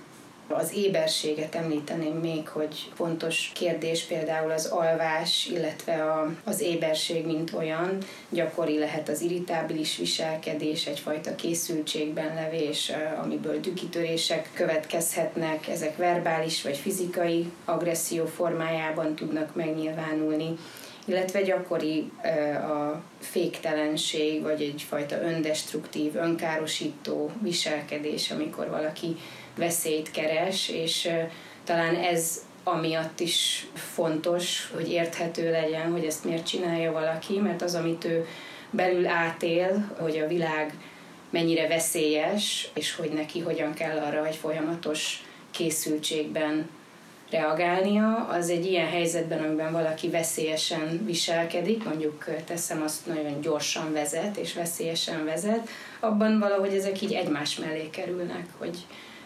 Az 0.51 0.73
éberséget 0.73 1.55
említeném 1.55 2.15
még, 2.15 2.47
hogy 2.47 2.91
fontos 2.93 3.51
kérdés 3.53 4.03
például 4.03 4.51
az 4.51 4.65
alvás, 4.65 5.47
illetve 5.51 6.03
a, 6.03 6.33
az 6.43 6.61
éberség, 6.61 7.25
mint 7.25 7.53
olyan. 7.53 7.97
Gyakori 8.29 8.77
lehet 8.79 9.09
az 9.09 9.21
irritábilis 9.21 9.97
viselkedés, 9.97 10.85
egyfajta 10.85 11.35
készültségben 11.35 12.33
levés, 12.33 12.91
amiből 13.23 13.59
dükitörések 13.59 14.49
következhetnek. 14.53 15.67
Ezek 15.67 15.97
verbális 15.97 16.61
vagy 16.61 16.77
fizikai 16.77 17.51
agresszió 17.65 18.25
formájában 18.25 19.15
tudnak 19.15 19.55
megnyilvánulni 19.55 20.57
illetve 21.09 21.41
gyakori 21.41 22.11
a 22.53 23.01
féktelenség, 23.19 24.41
vagy 24.41 24.61
egyfajta 24.61 25.21
öndestruktív, 25.21 26.15
önkárosító 26.15 27.31
viselkedés, 27.41 28.31
amikor 28.31 28.69
valaki 28.69 29.15
veszélyt 29.55 30.11
keres, 30.11 30.69
és 30.69 31.09
talán 31.63 31.95
ez 31.95 32.43
amiatt 32.63 33.19
is 33.19 33.67
fontos, 33.73 34.71
hogy 34.73 34.91
érthető 34.91 35.51
legyen, 35.51 35.91
hogy 35.91 36.05
ezt 36.05 36.25
miért 36.25 36.47
csinálja 36.47 36.91
valaki, 36.91 37.39
mert 37.39 37.61
az, 37.61 37.75
amit 37.75 38.05
ő 38.05 38.25
belül 38.69 39.07
átél, 39.07 39.95
hogy 39.99 40.17
a 40.17 40.27
világ 40.27 40.73
mennyire 41.29 41.67
veszélyes, 41.67 42.69
és 42.73 42.95
hogy 42.95 43.09
neki 43.09 43.39
hogyan 43.39 43.73
kell 43.73 43.97
arra 43.97 44.25
egy 44.25 44.35
folyamatos 44.35 45.23
készültségben 45.51 46.69
reagálnia, 47.29 48.27
az 48.31 48.49
egy 48.49 48.65
ilyen 48.65 48.87
helyzetben, 48.87 49.43
amiben 49.43 49.71
valaki 49.71 50.09
veszélyesen 50.09 51.05
viselkedik, 51.05 51.83
mondjuk 51.83 52.25
teszem 52.45 52.81
azt 52.81 53.05
nagyon 53.05 53.41
gyorsan 53.41 53.93
vezet, 53.93 54.37
és 54.37 54.53
veszélyesen 54.53 55.25
vezet, 55.25 55.69
abban 55.99 56.39
valahogy 56.39 56.73
ezek 56.73 57.01
így 57.01 57.13
egymás 57.13 57.55
mellé 57.55 57.89
kerülnek, 57.89 58.45
hogy 58.57 58.77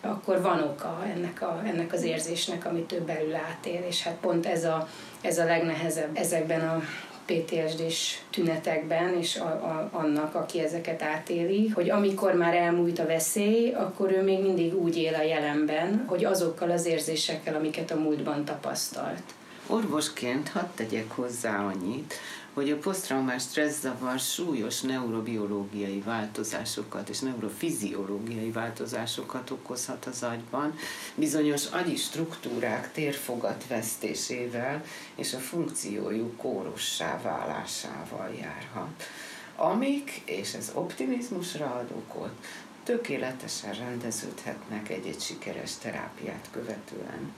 akkor 0.02 0.42
van 0.42 0.64
oka 0.64 1.04
ennek, 1.16 1.42
a, 1.42 1.62
ennek 1.66 1.94
az 1.94 2.04
érzésnek, 2.04 2.66
amit 2.66 2.92
ő 2.92 3.02
belül 3.02 3.36
átél, 3.36 3.82
és 3.88 4.04
hát 4.04 4.18
pont 4.22 4.46
ez 4.46 4.64
a, 4.64 4.88
ez 5.22 5.38
a 5.38 5.46
legnehezebb 5.46 6.18
ezekben 6.18 6.70
a 6.70 6.82
PTSD-s 7.26 8.18
tünetekben, 8.30 9.18
és 9.18 9.36
a, 9.36 9.46
a, 9.46 9.90
annak, 9.92 10.36
aki 10.36 10.60
ezeket 10.60 11.02
átéli, 11.02 11.68
hogy 11.68 11.90
amikor 11.90 12.34
már 12.34 12.56
elmúlt 12.56 13.00
a 13.00 13.06
veszély, 13.06 13.72
akkor 13.72 14.12
ő 14.12 14.24
még 14.24 14.42
mindig 14.42 14.76
úgy 14.76 14.98
él 14.98 15.14
a 15.14 15.22
jelenben, 15.22 16.04
hogy 16.08 16.26
azokkal 16.26 16.72
az 16.72 16.86
érzésekkel, 16.86 17.56
amiket 17.56 17.92
a 17.92 17.96
múltban 18.00 18.46
tapasztalt. 18.46 19.24
Orvosként 19.68 20.50
hadd 20.50 20.68
tegyek 20.76 21.12
hozzá 21.12 21.66
annyit, 21.66 22.14
hogy 22.54 22.72
a 22.72 22.78
posztraumás 22.78 23.42
stresszavar 23.42 24.20
súlyos 24.20 24.82
neurobiológiai 24.82 26.00
változásokat 26.00 27.10
és 27.10 27.20
neurofiziológiai 27.20 28.52
változásokat 28.52 29.50
okozhat 29.50 30.06
az 30.06 30.24
agyban, 30.24 30.76
bizonyos 31.16 31.66
agyi 31.66 31.96
struktúrák 31.96 32.92
térfogat 32.92 33.68
vesztésével 33.68 34.84
és 35.16 35.34
a 35.34 35.40
funkciójuk 35.40 36.38
kórossá 36.38 37.22
válásával 37.22 38.34
járhat. 38.40 39.04
Amik, 39.56 40.22
és 40.26 40.54
ez 40.54 40.72
optimizmusra 40.74 41.66
ad 41.66 41.92
okot, 41.92 42.34
tökéletesen 42.84 43.74
rendeződhetnek 43.74 44.90
egy-egy 44.90 45.22
sikeres 45.22 45.78
terápiát 45.78 46.48
követően. 46.52 47.34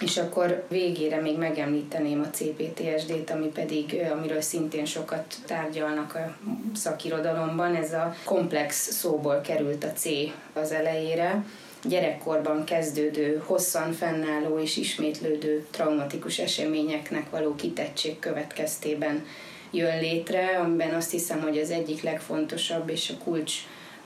És 0.00 0.16
akkor 0.16 0.64
végére 0.68 1.20
még 1.20 1.38
megemlíteném 1.38 2.20
a 2.20 2.30
CPTSD-t, 2.30 3.30
ami 3.30 3.46
pedig, 3.46 4.00
amiről 4.12 4.40
szintén 4.40 4.84
sokat 4.84 5.34
tárgyalnak 5.46 6.14
a 6.14 6.36
szakirodalomban, 6.74 7.74
ez 7.74 7.92
a 7.92 8.14
komplex 8.24 8.90
szóból 8.90 9.40
került 9.40 9.84
a 9.84 9.92
C 9.92 10.04
az 10.52 10.72
elejére, 10.72 11.44
gyerekkorban 11.82 12.64
kezdődő, 12.64 13.42
hosszan 13.46 13.92
fennálló 13.92 14.58
és 14.58 14.76
ismétlődő 14.76 15.66
traumatikus 15.70 16.38
eseményeknek 16.38 17.30
való 17.30 17.54
kitettség 17.54 18.18
következtében 18.18 19.24
jön 19.70 20.00
létre, 20.00 20.58
amiben 20.58 20.94
azt 20.94 21.10
hiszem, 21.10 21.40
hogy 21.40 21.58
az 21.58 21.70
egyik 21.70 22.02
legfontosabb 22.02 22.90
és 22.90 23.10
a 23.10 23.24
kulcs 23.24 23.54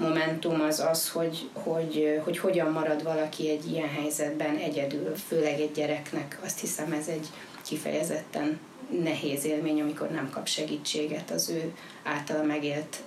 momentum 0.01 0.61
az 0.61 0.81
az, 0.81 1.11
hogy, 1.11 1.49
hogy, 1.53 2.21
hogy 2.25 2.39
hogyan 2.39 2.73
marad 2.73 3.03
valaki 3.03 3.51
egy 3.51 3.71
ilyen 3.73 3.89
helyzetben 3.89 4.57
egyedül, 4.57 5.15
főleg 5.29 5.61
egy 5.61 5.73
gyereknek. 5.73 6.39
Azt 6.45 6.61
hiszem 6.61 6.93
ez 6.93 7.09
egy 7.09 7.27
kifejezetten 7.65 8.59
nehéz 9.03 9.45
élmény, 9.45 9.81
amikor 9.81 10.11
nem 10.11 10.31
kap 10.31 10.47
segítséget 10.47 11.31
az 11.31 11.49
ő 11.49 11.75
általa 12.03 12.43
megélt 12.43 13.03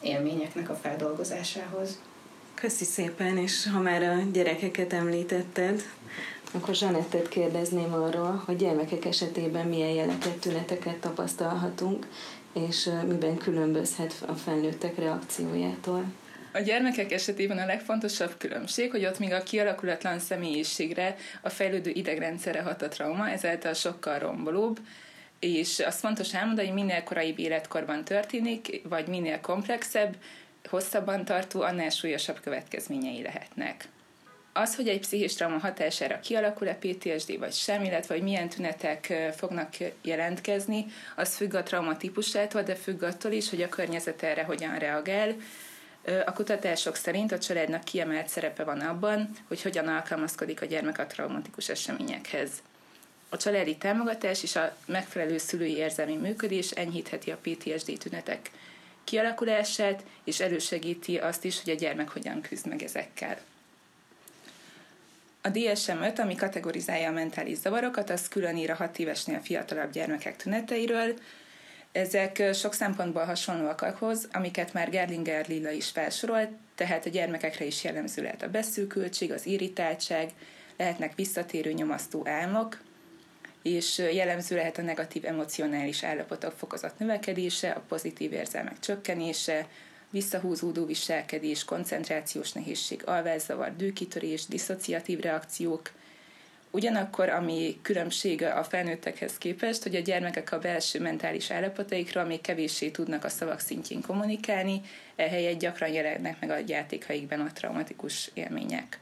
élményeknek 0.00 0.70
a 0.70 0.74
feldolgozásához. 0.74 2.00
Köszi 2.54 2.84
szépen, 2.84 3.36
és 3.36 3.68
ha 3.72 3.80
már 3.80 4.02
a 4.02 4.16
gyerekeket 4.32 4.92
említetted, 4.92 5.82
akkor 6.52 6.74
Zsanettet 6.74 7.28
kérdezném 7.28 7.92
arról, 7.92 8.42
hogy 8.46 8.56
gyermekek 8.56 9.04
esetében 9.04 9.66
milyen 9.66 9.90
jeleket, 9.90 10.38
tüneteket 10.38 10.96
tapasztalhatunk, 10.96 12.06
és 12.56 12.90
miben 13.06 13.36
különbözhet 13.36 14.24
a 14.26 14.32
felnőttek 14.32 14.98
reakciójától. 14.98 16.04
A 16.52 16.58
gyermekek 16.58 17.12
esetében 17.12 17.58
a 17.58 17.66
legfontosabb 17.66 18.34
különbség, 18.38 18.90
hogy 18.90 19.04
ott 19.04 19.18
még 19.18 19.32
a 19.32 19.42
kialakulatlan 19.42 20.18
személyiségre, 20.18 21.16
a 21.42 21.48
fejlődő 21.48 21.90
idegrendszerre 21.90 22.62
hat 22.62 22.82
a 22.82 22.88
trauma, 22.88 23.28
ezáltal 23.28 23.74
sokkal 23.74 24.18
rombolóbb, 24.18 24.78
és 25.38 25.78
azt 25.78 25.98
fontos 25.98 26.34
elmondani, 26.34 26.66
hogy 26.66 26.76
minél 26.76 27.02
korai 27.02 27.34
életkorban 27.36 28.04
történik, 28.04 28.80
vagy 28.88 29.06
minél 29.06 29.40
komplexebb, 29.40 30.16
hosszabban 30.68 31.24
tartó, 31.24 31.60
annál 31.60 31.90
súlyosabb 31.90 32.40
következményei 32.40 33.22
lehetnek 33.22 33.88
az, 34.56 34.76
hogy 34.76 34.88
egy 34.88 35.00
pszichés 35.00 35.34
trauma 35.34 35.58
hatására 35.58 36.20
kialakul-e 36.20 36.74
PTSD 36.74 37.38
vagy 37.38 37.52
sem, 37.52 37.84
illetve 37.84 38.14
hogy 38.14 38.22
milyen 38.22 38.48
tünetek 38.48 39.32
fognak 39.36 39.74
jelentkezni, 40.02 40.86
az 41.16 41.36
függ 41.36 41.54
a 41.54 41.62
trauma 41.62 41.96
típusától, 41.96 42.62
de 42.62 42.74
függ 42.74 43.02
attól 43.02 43.32
is, 43.32 43.50
hogy 43.50 43.62
a 43.62 43.68
környezet 43.68 44.22
erre 44.22 44.42
hogyan 44.42 44.78
reagál. 44.78 45.34
A 46.26 46.32
kutatások 46.32 46.96
szerint 46.96 47.32
a 47.32 47.38
családnak 47.38 47.84
kiemelt 47.84 48.28
szerepe 48.28 48.64
van 48.64 48.80
abban, 48.80 49.30
hogy 49.48 49.62
hogyan 49.62 49.88
alkalmazkodik 49.88 50.62
a 50.62 50.66
gyermek 50.66 50.98
a 50.98 51.06
traumatikus 51.06 51.68
eseményekhez. 51.68 52.50
A 53.28 53.36
családi 53.36 53.76
támogatás 53.76 54.42
és 54.42 54.56
a 54.56 54.76
megfelelő 54.86 55.38
szülői 55.38 55.76
érzelmi 55.76 56.16
működés 56.16 56.70
enyhítheti 56.70 57.30
a 57.30 57.38
PTSD 57.42 57.98
tünetek 57.98 58.50
kialakulását, 59.04 60.04
és 60.24 60.40
elősegíti 60.40 61.16
azt 61.18 61.44
is, 61.44 61.62
hogy 61.62 61.72
a 61.72 61.76
gyermek 61.76 62.08
hogyan 62.08 62.40
küzd 62.40 62.66
meg 62.66 62.82
ezekkel. 62.82 63.38
A 65.46 65.50
DSM-5, 65.50 66.18
ami 66.18 66.34
kategorizálja 66.34 67.08
a 67.08 67.12
mentális 67.12 67.58
zavarokat, 67.58 68.10
az 68.10 68.28
külön 68.28 68.56
ír 68.56 68.70
a 68.70 68.74
6 68.74 68.98
évesnél 68.98 69.40
fiatalabb 69.40 69.90
gyermekek 69.90 70.36
tüneteiről. 70.36 71.18
Ezek 71.92 72.42
sok 72.54 72.74
szempontból 72.74 73.24
hasonlóak 73.24 73.82
ahhoz, 73.82 74.28
amiket 74.32 74.72
már 74.72 74.90
Gerlinger 74.90 75.48
Lilla 75.48 75.70
is 75.70 75.88
felsorolt, 75.88 76.50
tehát 76.74 77.06
a 77.06 77.08
gyermekekre 77.08 77.64
is 77.64 77.84
jellemző 77.84 78.22
lehet 78.22 78.42
a 78.42 78.48
beszűkültség, 78.48 79.32
az 79.32 79.46
irritáltság, 79.46 80.30
lehetnek 80.76 81.14
visszatérő 81.14 81.72
nyomasztó 81.72 82.26
álmok, 82.28 82.80
és 83.62 83.98
jellemző 83.98 84.56
lehet 84.56 84.78
a 84.78 84.82
negatív 84.82 85.24
emocionális 85.24 86.04
állapotok 86.04 86.52
fokozott 86.52 86.98
növekedése, 86.98 87.70
a 87.70 87.82
pozitív 87.88 88.32
érzelmek 88.32 88.78
csökkenése, 88.78 89.66
visszahúzódó 90.10 90.86
viselkedés, 90.86 91.64
koncentrációs 91.64 92.52
nehézség, 92.52 93.02
alvászavar, 93.04 93.76
dűkitörés, 93.76 94.46
diszociatív 94.46 95.20
reakciók, 95.20 95.90
Ugyanakkor, 96.76 97.28
ami 97.28 97.78
különbsége 97.82 98.50
a 98.50 98.64
felnőttekhez 98.64 99.38
képest, 99.38 99.82
hogy 99.82 99.94
a 99.94 100.00
gyermekek 100.00 100.52
a 100.52 100.58
belső 100.58 101.00
mentális 101.00 101.50
állapotaikra 101.50 102.24
még 102.24 102.40
kevéssé 102.40 102.88
tudnak 102.88 103.24
a 103.24 103.28
szavak 103.28 103.60
szintjén 103.60 104.00
kommunikálni, 104.00 104.80
ehelyett 105.16 105.58
gyakran 105.58 105.92
jelennek 105.92 106.40
meg 106.40 106.50
a 106.50 106.62
játékaikban 106.66 107.40
a 107.40 107.52
traumatikus 107.52 108.30
élmények. 108.34 108.98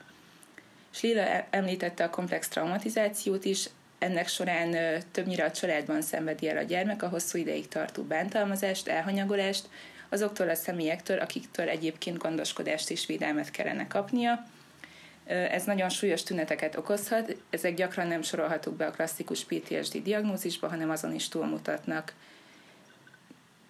Slila 0.91 1.47
említette 1.51 2.05
a 2.05 2.11
komplex 2.11 2.49
traumatizációt 2.49 3.45
is, 3.45 3.69
ennek 3.99 4.29
során 4.29 5.03
többnyire 5.13 5.45
a 5.45 5.51
családban 5.51 6.03
szenvedi 6.03 6.49
el 6.49 6.57
a 6.57 6.63
gyermek 6.63 7.03
a 7.03 7.09
hosszú 7.09 7.39
ideig 7.39 7.69
tartó 7.69 8.03
bántalmazást, 8.03 8.89
elhanyagolást, 8.89 9.69
azoktól 10.15 10.49
a 10.49 10.55
személyektől, 10.55 11.19
akiktől 11.19 11.69
egyébként 11.69 12.19
gondoskodást 12.19 12.91
és 12.91 13.07
védelmet 13.07 13.51
kellene 13.51 13.87
kapnia. 13.87 14.47
Ez 15.25 15.65
nagyon 15.65 15.89
súlyos 15.89 16.23
tüneteket 16.23 16.77
okozhat, 16.77 17.37
ezek 17.51 17.75
gyakran 17.75 18.07
nem 18.07 18.23
sorolhatók 18.23 18.77
be 18.77 18.87
a 18.87 18.91
klasszikus 18.91 19.45
PTSD 19.45 20.03
diagnózisba, 20.03 20.69
hanem 20.69 20.91
azon 20.91 21.15
is 21.15 21.29
túlmutatnak. 21.29 22.13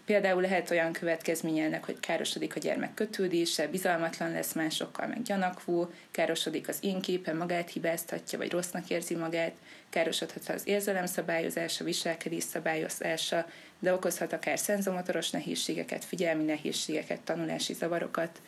Például 0.04 0.40
lehet 0.40 0.70
olyan 0.70 0.92
következménye 0.92 1.64
ennek, 1.64 1.84
hogy 1.84 2.00
károsodik 2.00 2.56
a 2.56 2.58
gyermek 2.58 2.94
kötődése, 2.94 3.68
bizalmatlan 3.68 4.32
lesz 4.32 4.52
másokkal, 4.52 5.06
meg 5.06 5.22
gyanakvó, 5.22 5.90
károsodik 6.10 6.68
az 6.68 6.78
én 6.80 7.00
képe, 7.00 7.32
magát 7.32 7.70
hibáztatja, 7.70 8.38
vagy 8.38 8.50
rossznak 8.50 8.90
érzi 8.90 9.14
magát, 9.14 9.52
károsodhat 9.90 10.48
az 10.48 10.66
érzelemszabályozása, 10.66 11.84
viselkedés 11.84 12.42
szabályozása, 12.42 13.46
de 13.78 13.92
okozhat 13.92 14.32
akár 14.32 14.58
szenzomotoros 14.58 15.30
nehézségeket, 15.30 16.04
figyelmi 16.04 16.44
nehézségeket, 16.44 17.20
tanulási 17.20 17.72
zavarokat, 17.72 18.40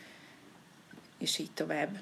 és 1.18 1.38
így 1.38 1.52
tovább. 1.54 1.98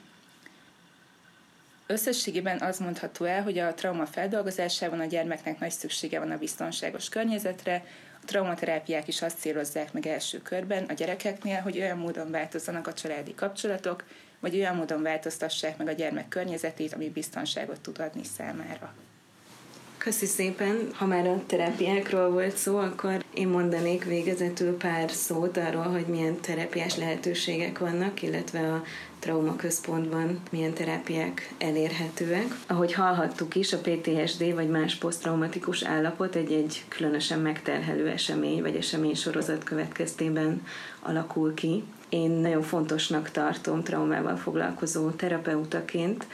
Összességében 1.86 2.60
az 2.60 2.78
mondható 2.78 3.24
el, 3.24 3.42
hogy 3.42 3.58
a 3.58 3.74
trauma 3.74 4.06
feldolgozásában 4.06 5.00
a 5.00 5.04
gyermeknek 5.04 5.58
nagy 5.58 5.70
szüksége 5.70 6.18
van 6.18 6.30
a 6.30 6.38
biztonságos 6.38 7.08
környezetre, 7.08 7.84
traumaterápiák 8.24 9.08
is 9.08 9.22
azt 9.22 9.38
célozzák 9.38 9.92
meg 9.92 10.06
első 10.06 10.38
körben 10.42 10.84
a 10.84 10.92
gyerekeknél, 10.92 11.60
hogy 11.60 11.78
olyan 11.78 11.98
módon 11.98 12.30
változzanak 12.30 12.86
a 12.86 12.92
családi 12.92 13.34
kapcsolatok, 13.34 14.04
vagy 14.40 14.54
olyan 14.54 14.76
módon 14.76 15.02
változtassák 15.02 15.76
meg 15.76 15.88
a 15.88 15.92
gyermek 15.92 16.28
környezetét, 16.28 16.94
ami 16.94 17.08
biztonságot 17.08 17.80
tud 17.80 17.98
adni 17.98 18.24
számára. 18.24 18.94
Köszi 20.04 20.26
szépen. 20.26 20.88
Ha 20.92 21.06
már 21.06 21.26
a 21.26 21.42
terápiákról 21.46 22.30
volt 22.30 22.56
szó, 22.56 22.76
akkor 22.76 23.24
én 23.34 23.48
mondanék 23.48 24.04
végezetül 24.04 24.76
pár 24.76 25.10
szót 25.10 25.56
arról, 25.56 25.82
hogy 25.82 26.06
milyen 26.06 26.40
terápiás 26.40 26.96
lehetőségek 26.96 27.78
vannak, 27.78 28.22
illetve 28.22 28.72
a 28.72 28.82
trauma 29.18 29.56
központban 29.56 30.40
milyen 30.50 30.72
terápiák 30.72 31.54
elérhetőek. 31.58 32.46
Ahogy 32.66 32.92
hallhattuk 32.92 33.54
is, 33.54 33.72
a 33.72 33.78
PTSD 33.78 34.54
vagy 34.54 34.68
más 34.68 34.94
posztraumatikus 34.94 35.82
állapot 35.82 36.34
egy-egy 36.34 36.84
különösen 36.88 37.40
megterhelő 37.40 38.08
esemény 38.08 38.60
vagy 38.60 38.76
esemény 38.76 39.14
sorozat 39.14 39.64
következtében 39.64 40.62
alakul 41.02 41.54
ki. 41.54 41.84
Én 42.08 42.30
nagyon 42.30 42.62
fontosnak 42.62 43.30
tartom 43.30 43.82
traumával 43.82 44.36
foglalkozó 44.36 45.10
terapeutaként, 45.10 46.26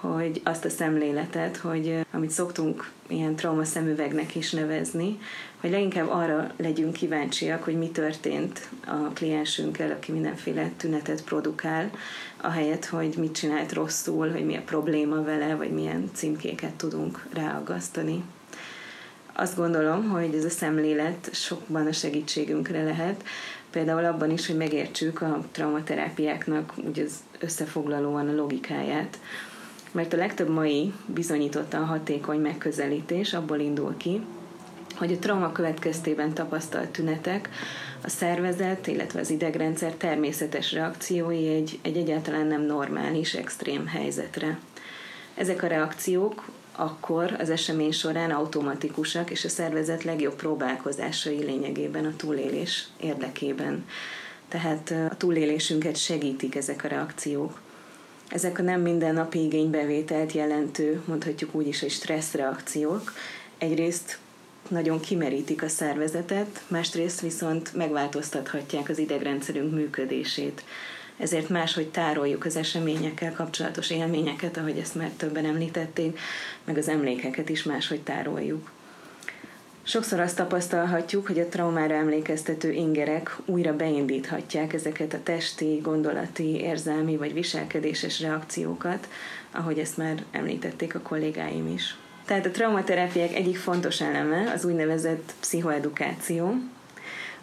hogy 0.00 0.40
azt 0.44 0.64
a 0.64 0.68
szemléletet, 0.68 1.56
hogy 1.56 2.06
amit 2.12 2.30
szoktunk 2.30 2.90
ilyen 3.08 3.36
trauma 3.36 3.64
szemüvegnek 3.64 4.34
is 4.34 4.50
nevezni, 4.50 5.18
hogy 5.60 5.70
leginkább 5.70 6.08
arra 6.08 6.52
legyünk 6.56 6.92
kíváncsiak, 6.92 7.62
hogy 7.62 7.78
mi 7.78 7.88
történt 7.88 8.68
a 8.86 8.96
kliensünkkel, 9.14 9.90
aki 9.90 10.12
mindenféle 10.12 10.70
tünetet 10.76 11.24
produkál, 11.24 11.90
ahelyett, 12.36 12.84
hogy 12.84 13.14
mit 13.18 13.34
csinált 13.34 13.72
rosszul, 13.72 14.30
hogy 14.30 14.44
mi 14.44 14.56
a 14.56 14.62
probléma 14.62 15.22
vele, 15.22 15.54
vagy 15.54 15.70
milyen 15.70 16.10
címkéket 16.12 16.74
tudunk 16.74 17.26
ráagasztani. 17.32 18.22
Azt 19.32 19.56
gondolom, 19.56 20.08
hogy 20.08 20.34
ez 20.34 20.44
a 20.44 20.50
szemlélet 20.50 21.30
sokban 21.32 21.86
a 21.86 21.92
segítségünkre 21.92 22.82
lehet, 22.82 23.24
például 23.70 24.04
abban 24.04 24.30
is, 24.30 24.46
hogy 24.46 24.56
megértsük 24.56 25.20
a 25.20 25.44
traumaterápiáknak 25.52 26.72
úgy 26.86 26.98
az 26.98 27.14
összefoglalóan 27.38 28.28
a 28.28 28.34
logikáját, 28.34 29.18
mert 29.92 30.12
a 30.12 30.16
legtöbb 30.16 30.48
mai 30.48 30.92
bizonyítottan 31.06 31.84
hatékony 31.84 32.40
megközelítés 32.40 33.32
abból 33.34 33.58
indul 33.58 33.96
ki, 33.96 34.20
hogy 34.96 35.12
a 35.12 35.18
trauma 35.18 35.52
következtében 35.52 36.34
tapasztalt 36.34 36.88
tünetek 36.88 37.48
a 38.02 38.08
szervezet, 38.08 38.86
illetve 38.86 39.20
az 39.20 39.30
idegrendszer 39.30 39.92
természetes 39.92 40.72
reakciói 40.72 41.48
egy, 41.48 41.78
egy 41.82 41.96
egyáltalán 41.96 42.46
nem 42.46 42.62
normális, 42.62 43.34
extrém 43.34 43.86
helyzetre. 43.86 44.58
Ezek 45.34 45.62
a 45.62 45.66
reakciók 45.66 46.44
akkor 46.72 47.36
az 47.38 47.50
esemény 47.50 47.92
során 47.92 48.30
automatikusak, 48.30 49.30
és 49.30 49.44
a 49.44 49.48
szervezet 49.48 50.04
legjobb 50.04 50.34
próbálkozásai 50.34 51.44
lényegében 51.44 52.04
a 52.04 52.16
túlélés 52.16 52.88
érdekében. 53.00 53.86
Tehát 54.48 54.94
a 55.10 55.16
túlélésünket 55.16 55.96
segítik 55.96 56.54
ezek 56.54 56.84
a 56.84 56.88
reakciók. 56.88 57.60
Ezek 58.30 58.58
a 58.58 58.62
nem 58.62 58.80
mindennapi 58.80 59.44
igénybevételt 59.44 60.32
jelentő, 60.32 61.02
mondhatjuk 61.04 61.54
úgy 61.54 61.66
is, 61.66 61.80
hogy 61.80 61.90
stresszreakciók, 61.90 63.12
egyrészt 63.58 64.18
nagyon 64.68 65.00
kimerítik 65.00 65.62
a 65.62 65.68
szervezetet, 65.68 66.62
másrészt 66.68 67.20
viszont 67.20 67.74
megváltoztathatják 67.74 68.88
az 68.88 68.98
idegrendszerünk 68.98 69.72
működését. 69.72 70.64
Ezért 71.16 71.48
máshogy 71.48 71.88
tároljuk 71.88 72.44
az 72.44 72.56
eseményekkel 72.56 73.32
kapcsolatos 73.32 73.90
élményeket, 73.90 74.56
ahogy 74.56 74.78
ezt 74.78 74.94
már 74.94 75.10
többen 75.16 75.44
említették, 75.44 76.18
meg 76.64 76.76
az 76.76 76.88
emlékeket 76.88 77.48
is 77.48 77.62
máshogy 77.62 78.00
tároljuk. 78.00 78.70
Sokszor 79.90 80.20
azt 80.20 80.36
tapasztalhatjuk, 80.36 81.26
hogy 81.26 81.38
a 81.38 81.48
traumára 81.48 81.94
emlékeztető 81.94 82.72
ingerek 82.72 83.36
újra 83.44 83.76
beindíthatják 83.76 84.72
ezeket 84.72 85.12
a 85.12 85.22
testi, 85.22 85.80
gondolati, 85.82 86.60
érzelmi 86.60 87.16
vagy 87.16 87.32
viselkedéses 87.32 88.20
reakciókat, 88.20 89.08
ahogy 89.52 89.78
ezt 89.78 89.96
már 89.96 90.24
említették 90.30 90.94
a 90.94 91.00
kollégáim 91.00 91.72
is. 91.74 91.96
Tehát 92.24 92.46
a 92.46 92.50
traumaterápiák 92.50 93.34
egyik 93.34 93.56
fontos 93.56 94.00
eleme 94.00 94.52
az 94.54 94.64
úgynevezett 94.64 95.32
pszichoedukáció, 95.40 96.54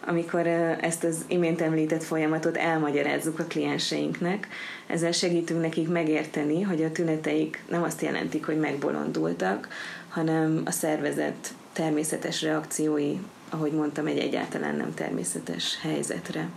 amikor 0.06 0.46
ezt 0.80 1.04
az 1.04 1.24
imént 1.26 1.60
említett 1.60 2.02
folyamatot 2.02 2.56
elmagyarázzuk 2.56 3.38
a 3.38 3.44
klienseinknek, 3.44 4.48
ezzel 4.86 5.12
segítünk 5.12 5.60
nekik 5.60 5.88
megérteni, 5.88 6.62
hogy 6.62 6.82
a 6.82 6.92
tüneteik 6.92 7.62
nem 7.68 7.82
azt 7.82 8.02
jelentik, 8.02 8.46
hogy 8.46 8.58
megbolondultak, 8.58 9.68
hanem 10.08 10.62
a 10.64 10.70
szervezet 10.70 11.54
természetes 11.78 12.42
reakciói, 12.42 13.16
ahogy 13.48 13.72
mondtam, 13.72 14.06
egy 14.06 14.18
egyáltalán 14.18 14.76
nem 14.76 14.94
természetes 14.94 15.78
helyzetre. 15.80 16.48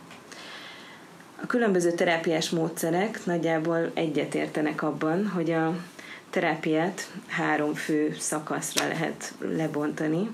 A 1.41 1.45
különböző 1.45 1.91
terápiás 1.91 2.49
módszerek 2.49 3.25
nagyjából 3.25 3.91
egyetértenek 3.93 4.81
abban, 4.81 5.27
hogy 5.27 5.51
a 5.51 5.75
terápiát 6.29 7.11
három 7.27 7.73
fő 7.73 8.15
szakaszra 8.19 8.87
lehet 8.87 9.33
lebontani. 9.39 10.29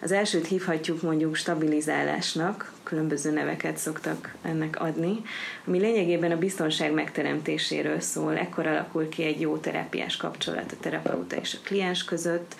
Az 0.00 0.12
elsőt 0.12 0.46
hívhatjuk 0.46 1.02
mondjuk 1.02 1.34
stabilizálásnak, 1.34 2.72
különböző 2.82 3.30
neveket 3.30 3.76
szoktak 3.76 4.34
ennek 4.42 4.80
adni, 4.80 5.22
ami 5.66 5.78
lényegében 5.78 6.30
a 6.30 6.38
biztonság 6.38 6.92
megteremtéséről 6.92 8.00
szól. 8.00 8.36
Ekkor 8.36 8.66
alakul 8.66 9.08
ki 9.08 9.22
egy 9.22 9.40
jó 9.40 9.56
terápiás 9.56 10.16
kapcsolat 10.16 10.72
a 10.72 10.80
terapeuta 10.80 11.36
és 11.36 11.54
a 11.54 11.66
kliens 11.66 12.04
között, 12.04 12.54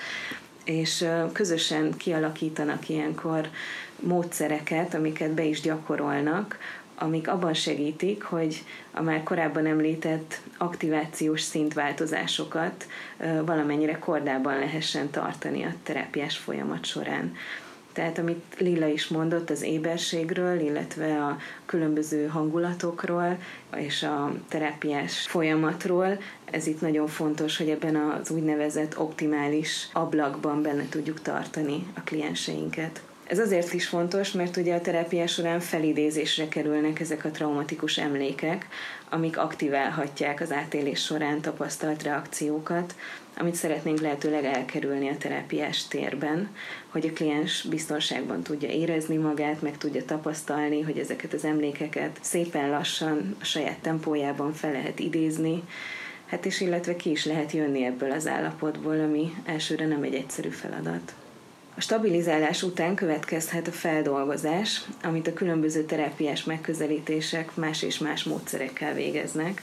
és 0.69 1.05
közösen 1.33 1.97
kialakítanak 1.97 2.89
ilyenkor 2.89 3.49
módszereket, 4.01 4.95
amiket 4.95 5.31
be 5.31 5.45
is 5.45 5.61
gyakorolnak, 5.61 6.59
amik 6.95 7.29
abban 7.29 7.55
segítik, 7.55 8.23
hogy 8.23 8.65
a 8.93 9.03
már 9.03 9.23
korábban 9.23 9.67
említett 9.67 10.41
aktivációs 10.57 11.41
szintváltozásokat 11.41 12.87
valamennyire 13.45 13.99
kordában 13.99 14.59
lehessen 14.59 15.11
tartani 15.11 15.65
a 15.65 15.75
terápiás 15.83 16.37
folyamat 16.37 16.85
során. 16.85 17.37
Tehát 17.99 18.19
amit 18.19 18.57
Lilla 18.59 18.87
is 18.87 19.09
mondott 19.09 19.51
az 19.51 19.63
éberségről, 19.63 20.61
illetve 20.61 21.25
a 21.25 21.37
különböző 21.67 22.27
hangulatokról 22.27 23.39
és 23.77 24.03
a 24.03 24.33
terápiás 24.49 25.27
folyamatról, 25.27 26.19
ez 26.45 26.67
itt 26.67 26.81
nagyon 26.81 27.07
fontos, 27.07 27.57
hogy 27.57 27.69
ebben 27.69 27.97
az 27.97 28.31
úgynevezett 28.31 28.99
optimális 28.99 29.89
ablakban 29.93 30.63
benne 30.63 30.89
tudjuk 30.89 31.23
tartani 31.23 31.87
a 31.95 32.01
klienseinket. 32.01 33.03
Ez 33.29 33.39
azért 33.39 33.73
is 33.73 33.87
fontos, 33.87 34.33
mert 34.33 34.57
ugye 34.57 34.75
a 34.75 34.81
terápia 34.81 35.27
során 35.27 35.61
felidézésre 35.61 36.49
kerülnek 36.49 37.01
ezek 37.01 37.25
a 37.25 37.31
traumatikus 37.31 37.99
emlékek, 37.99 38.67
amik 39.09 39.39
aktiválhatják 39.39 40.41
az 40.41 40.53
átélés 40.53 41.05
során 41.05 41.41
tapasztalt 41.41 42.03
reakciókat, 42.03 42.95
amit 43.37 43.55
szeretnénk 43.55 44.01
lehetőleg 44.01 44.45
elkerülni 44.45 45.09
a 45.09 45.17
terápiás 45.17 45.89
térben, 45.89 46.49
hogy 46.89 47.07
a 47.07 47.13
kliens 47.13 47.63
biztonságban 47.63 48.43
tudja 48.43 48.69
érezni 48.69 49.17
magát, 49.17 49.63
meg 49.63 49.79
tudja 49.79 50.05
tapasztalni, 50.05 50.81
hogy 50.81 50.99
ezeket 50.99 51.33
az 51.33 51.45
emlékeket 51.45 52.19
szépen 52.21 52.71
lassan 52.71 53.37
a 53.41 53.45
saját 53.45 53.79
tempójában 53.79 54.53
fel 54.53 54.73
lehet 54.73 54.99
idézni, 54.99 55.63
hát 56.27 56.47
és 56.47 56.61
illetve 56.61 56.97
ki 56.97 57.11
is 57.11 57.25
lehet 57.25 57.53
jönni 57.53 57.85
ebből 57.85 58.11
az 58.11 58.27
állapotból, 58.27 59.01
ami 59.01 59.35
elsőre 59.45 59.87
nem 59.87 60.03
egy 60.03 60.15
egyszerű 60.15 60.49
feladat. 60.49 61.15
A 61.79 61.81
stabilizálás 61.81 62.63
után 62.63 62.95
következhet 62.95 63.69
a 63.69 63.73
feldolgozás, 63.73 64.83
amit 65.03 65.27
a 65.27 65.33
különböző 65.33 65.85
terápiás 65.85 66.45
megközelítések 66.45 67.55
más 67.55 67.83
és 67.83 67.99
más 67.99 68.25
módszerekkel 68.25 68.95
végeznek. 68.95 69.63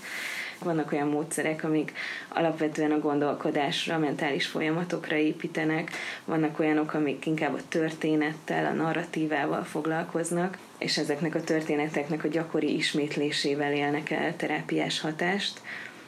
Vannak 0.60 0.91
olyan 0.91 1.08
módszerek, 1.08 1.63
amik 1.63 1.93
alapvetően 2.30 2.91
a 2.91 2.99
gondolkodásra, 2.99 3.95
a 3.95 3.99
mentális 3.99 4.45
folyamatokra 4.45 5.15
építenek, 5.15 5.91
vannak 6.25 6.60
olyanok, 6.60 6.93
amik 6.93 7.25
inkább 7.25 7.54
a 7.54 7.67
történettel, 7.69 8.65
a 8.65 8.73
narratívával 8.84 9.63
foglalkoznak, 9.63 10.58
és 10.78 10.97
ezeknek 10.97 11.36
a 11.36 11.43
történeteknek 11.43 12.23
a 12.23 12.28
gyakori 12.28 12.75
ismétlésével 12.75 13.73
élnek 13.73 14.10
el 14.10 14.36
terápiás 14.36 14.99
hatást. 14.99 15.62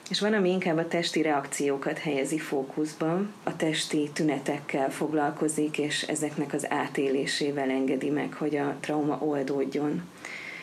És 0.10 0.20
van, 0.20 0.34
ami 0.34 0.50
inkább 0.50 0.78
a 0.78 0.88
testi 0.88 1.22
reakciókat 1.22 1.98
helyezi 1.98 2.40
fókuszban, 2.40 3.34
a 3.44 3.56
testi 3.56 4.10
tünetekkel 4.14 4.92
foglalkozik, 4.92 5.78
és 5.78 6.02
ezeknek 6.02 6.54
az 6.54 6.72
átélésével 6.72 7.70
engedi 7.70 8.10
meg, 8.10 8.34
hogy 8.34 8.56
a 8.56 8.76
trauma 8.80 9.18
oldódjon. 9.20 10.10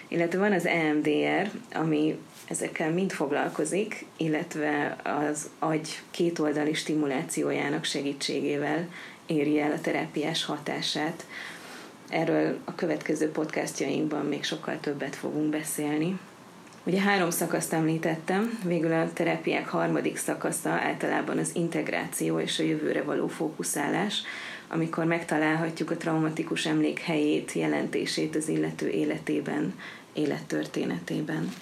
Illetve 0.09 0.39
van 0.39 0.53
az 0.53 0.67
EMDR, 0.67 1.51
ami 1.75 2.19
ezekkel 2.49 2.91
mind 2.91 3.13
foglalkozik, 3.13 4.05
illetve 4.17 4.97
az 5.03 5.51
agy 5.59 6.03
kétoldali 6.11 6.75
stimulációjának 6.75 7.85
segítségével 7.85 8.89
éri 9.27 9.61
el 9.61 9.73
a 9.73 9.81
terápiás 9.81 10.45
hatását. 10.45 11.27
Erről 12.09 12.59
a 12.65 12.75
következő 12.75 13.31
podcastjainkban 13.31 14.27
még 14.27 14.45
sokkal 14.45 14.81
többet 14.81 15.17
fogunk 15.17 15.51
beszélni. 15.51 16.19
Ugye 16.87 17.01
három 17.01 17.31
szakaszt 17.31 17.73
említettem, 17.73 18.59
végül 18.65 18.93
a 18.93 19.13
terápiák 19.13 19.69
harmadik 19.69 20.17
szakasza 20.17 20.71
általában 20.71 21.39
az 21.39 21.51
integráció 21.55 22.39
és 22.39 22.59
a 22.59 22.63
jövőre 22.63 23.03
való 23.03 23.29
fókuszálás, 23.29 24.23
amikor 24.69 25.05
megtalálhatjuk 25.05 25.91
a 25.91 25.97
traumatikus 25.97 26.67
emlék 26.67 26.99
helyét, 26.99 27.53
jelentését 27.53 28.37
az 28.37 28.49
illető 28.49 28.89
életében, 28.89 29.75
élettörténetében. 30.13 31.53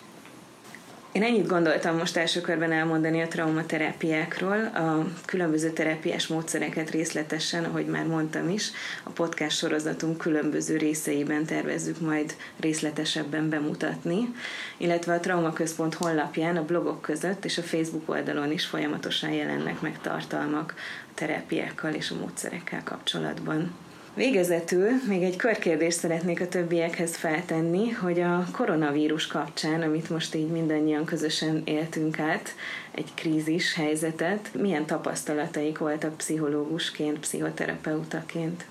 Én 1.13 1.23
ennyit 1.23 1.47
gondoltam 1.47 1.97
most 1.97 2.17
első 2.17 2.41
körben 2.41 2.73
elmondani 2.73 3.23
a 3.23 3.29
traumaterápiákról, 3.29 4.65
a 4.65 5.07
különböző 5.25 5.71
terápiás 5.71 6.27
módszereket 6.27 6.91
részletesen, 6.91 7.65
ahogy 7.65 7.87
már 7.87 8.07
mondtam 8.07 8.49
is, 8.49 8.71
a 9.03 9.11
podcast 9.11 9.57
sorozatunk 9.57 10.19
különböző 10.19 10.77
részeiben 10.77 11.45
tervezzük 11.45 12.01
majd 12.01 12.37
részletesebben 12.61 13.49
bemutatni, 13.49 14.35
illetve 14.77 15.15
a 15.15 15.21
Traumaközpont 15.21 15.95
honlapján, 15.95 16.57
a 16.57 16.65
blogok 16.65 17.03
között 17.03 17.45
és 17.45 17.59
a 17.59 17.63
Facebook 17.63 18.09
oldalon 18.09 18.53
is 18.53 18.67
folyamatosan 18.67 19.31
jelennek 19.31 19.81
meg 19.81 20.01
tartalmak 20.01 20.75
a 20.77 21.15
terápiákkal 21.15 21.93
és 21.93 22.11
a 22.11 22.15
módszerekkel 22.15 22.83
kapcsolatban. 22.85 23.75
Végezetül 24.15 24.91
még 25.09 25.23
egy 25.23 25.37
körkérdést 25.37 25.99
szeretnék 25.99 26.41
a 26.41 26.49
többiekhez 26.49 27.17
feltenni, 27.17 27.91
hogy 27.91 28.21
a 28.21 28.45
koronavírus 28.53 29.27
kapcsán, 29.27 29.83
amit 29.83 30.11
most 30.11 30.35
így 30.35 30.49
mindannyian 30.49 31.05
közösen 31.05 31.63
éltünk 31.65 32.19
át, 32.19 32.55
egy 32.91 33.11
krízis 33.15 33.75
helyzetet, 33.75 34.51
milyen 34.55 34.87
tapasztalataik 34.87 35.79
voltak 35.79 36.17
pszichológusként, 36.17 37.19
pszichoterapeutaként? 37.19 38.67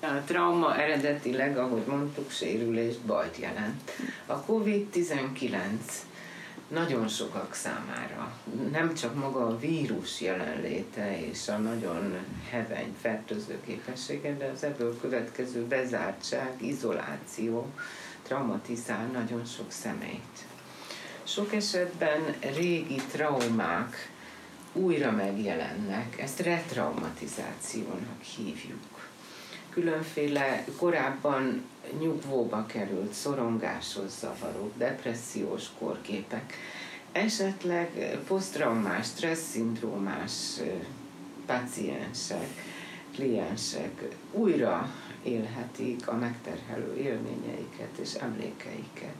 A 0.00 0.22
trauma 0.26 0.76
eredetileg, 0.76 1.58
ahogy 1.58 1.82
mondtuk, 1.86 2.30
sérülést, 2.30 3.00
bajt 3.00 3.36
jelent. 3.36 3.92
A 4.26 4.44
COVID-19 4.44 5.58
nagyon 6.68 7.08
sokak 7.08 7.54
számára. 7.54 8.32
Nem 8.70 8.94
csak 8.94 9.14
maga 9.14 9.46
a 9.46 9.58
vírus 9.58 10.20
jelenléte 10.20 11.26
és 11.26 11.48
a 11.48 11.56
nagyon 11.56 12.16
heveny 12.50 12.94
fertőző 13.00 13.58
képessége, 13.66 14.36
de 14.36 14.44
az 14.54 14.64
ebből 14.64 15.00
következő 15.00 15.64
bezártság, 15.64 16.52
izoláció 16.60 17.72
traumatizál 18.22 19.06
nagyon 19.06 19.44
sok 19.44 19.70
személyt. 19.70 20.44
Sok 21.24 21.54
esetben 21.54 22.34
régi 22.54 23.00
traumák 23.12 24.10
újra 24.72 25.10
megjelennek, 25.10 26.20
ezt 26.20 26.40
retraumatizációnak 26.40 28.22
hívjuk. 28.36 29.08
Különféle 29.70 30.64
korábban 30.76 31.64
nyugvóba 32.00 32.66
került, 32.66 33.12
szorongáshoz 33.12 34.18
zavaró, 34.20 34.72
depressziós 34.76 35.64
korképek, 35.78 36.54
esetleg 37.12 38.18
posztraumás, 38.26 39.06
stressz-szindrómás 39.06 40.32
paciensek, 41.46 42.48
kliensek 43.12 44.16
újra 44.32 44.92
élhetik 45.22 46.08
a 46.08 46.14
megterhelő 46.14 46.96
élményeiket 46.96 47.96
és 48.00 48.14
emlékeiket. 48.14 49.14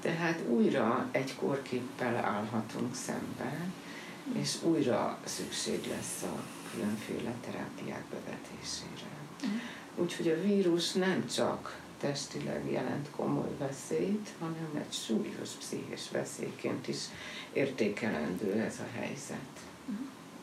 Tehát 0.00 0.40
újra 0.48 1.08
egy 1.10 1.34
korképpel 1.34 2.16
állhatunk 2.16 2.94
szemben, 2.94 3.72
és 4.32 4.62
újra 4.62 5.18
szükség 5.24 5.86
lesz 5.88 6.22
a 6.22 6.42
különféle 6.72 7.34
terápiák 7.40 8.04
bevetésére. 8.10 9.10
Mm. 9.46 9.56
Úgyhogy 10.02 10.28
a 10.28 10.42
vírus 10.42 10.92
nem 10.92 11.26
csak 11.26 11.82
testileg 12.00 12.70
jelent 12.70 13.08
komoly 13.16 13.56
veszélyt, 13.58 14.28
hanem 14.40 14.70
egy 14.74 14.92
súlyos 14.92 15.50
pszichés 15.58 16.10
veszélyként 16.12 16.88
is 16.88 16.98
értékelendő 17.52 18.52
ez 18.52 18.78
a 18.78 18.98
helyzet. 18.98 19.38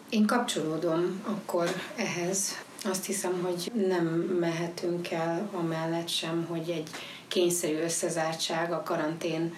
Én 0.09 0.25
kapcsolódom 0.25 1.21
akkor 1.23 1.69
ehhez. 1.95 2.51
Azt 2.83 3.05
hiszem, 3.05 3.41
hogy 3.41 3.71
nem 3.87 4.05
mehetünk 4.39 5.11
el 5.11 5.49
amellett 5.53 6.07
sem, 6.07 6.45
hogy 6.49 6.69
egy 6.69 6.89
kényszerű 7.27 7.77
összezártság 7.77 8.71
a 8.71 8.83
karantén 8.83 9.53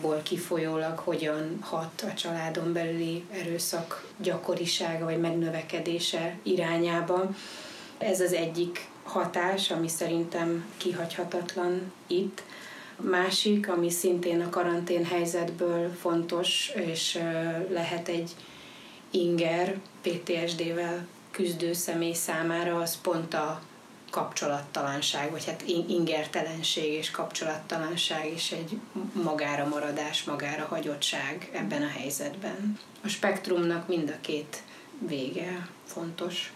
ból 0.00 0.20
kifolyólag 0.22 0.98
hogyan 0.98 1.58
hat 1.60 2.04
a 2.10 2.14
családon 2.14 2.72
belüli 2.72 3.24
erőszak 3.30 4.08
gyakorisága 4.16 5.04
vagy 5.04 5.20
megnövekedése 5.20 6.38
irányába. 6.42 7.30
Ez 7.98 8.20
az 8.20 8.32
egyik 8.32 8.88
hatás, 9.04 9.70
ami 9.70 9.88
szerintem 9.88 10.64
kihagyhatatlan 10.76 11.92
itt. 12.06 12.42
Másik, 12.96 13.68
ami 13.68 13.90
szintén 13.90 14.40
a 14.40 14.50
karantén 14.50 15.04
helyzetből 15.04 15.92
fontos, 16.00 16.70
és 16.74 17.18
lehet 17.70 18.08
egy 18.08 18.30
inger 19.10 19.78
PTSD-vel 20.02 21.06
küzdő 21.30 21.72
személy 21.72 22.12
számára, 22.12 22.76
az 22.76 23.00
pont 23.00 23.34
a 23.34 23.62
kapcsolattalanság, 24.10 25.30
vagy 25.30 25.44
hát 25.44 25.62
ingertelenség 25.88 26.92
és 26.92 27.10
kapcsolattalanság, 27.10 28.32
és 28.34 28.50
egy 28.50 28.78
magára 29.22 29.68
maradás, 29.68 30.24
magára 30.24 30.64
hagyottság 30.64 31.50
ebben 31.52 31.82
a 31.82 31.88
helyzetben. 31.98 32.78
A 33.04 33.08
spektrumnak 33.08 33.88
mind 33.88 34.08
a 34.08 34.20
két 34.20 34.62
vége 34.98 35.68
fontos 35.84 36.52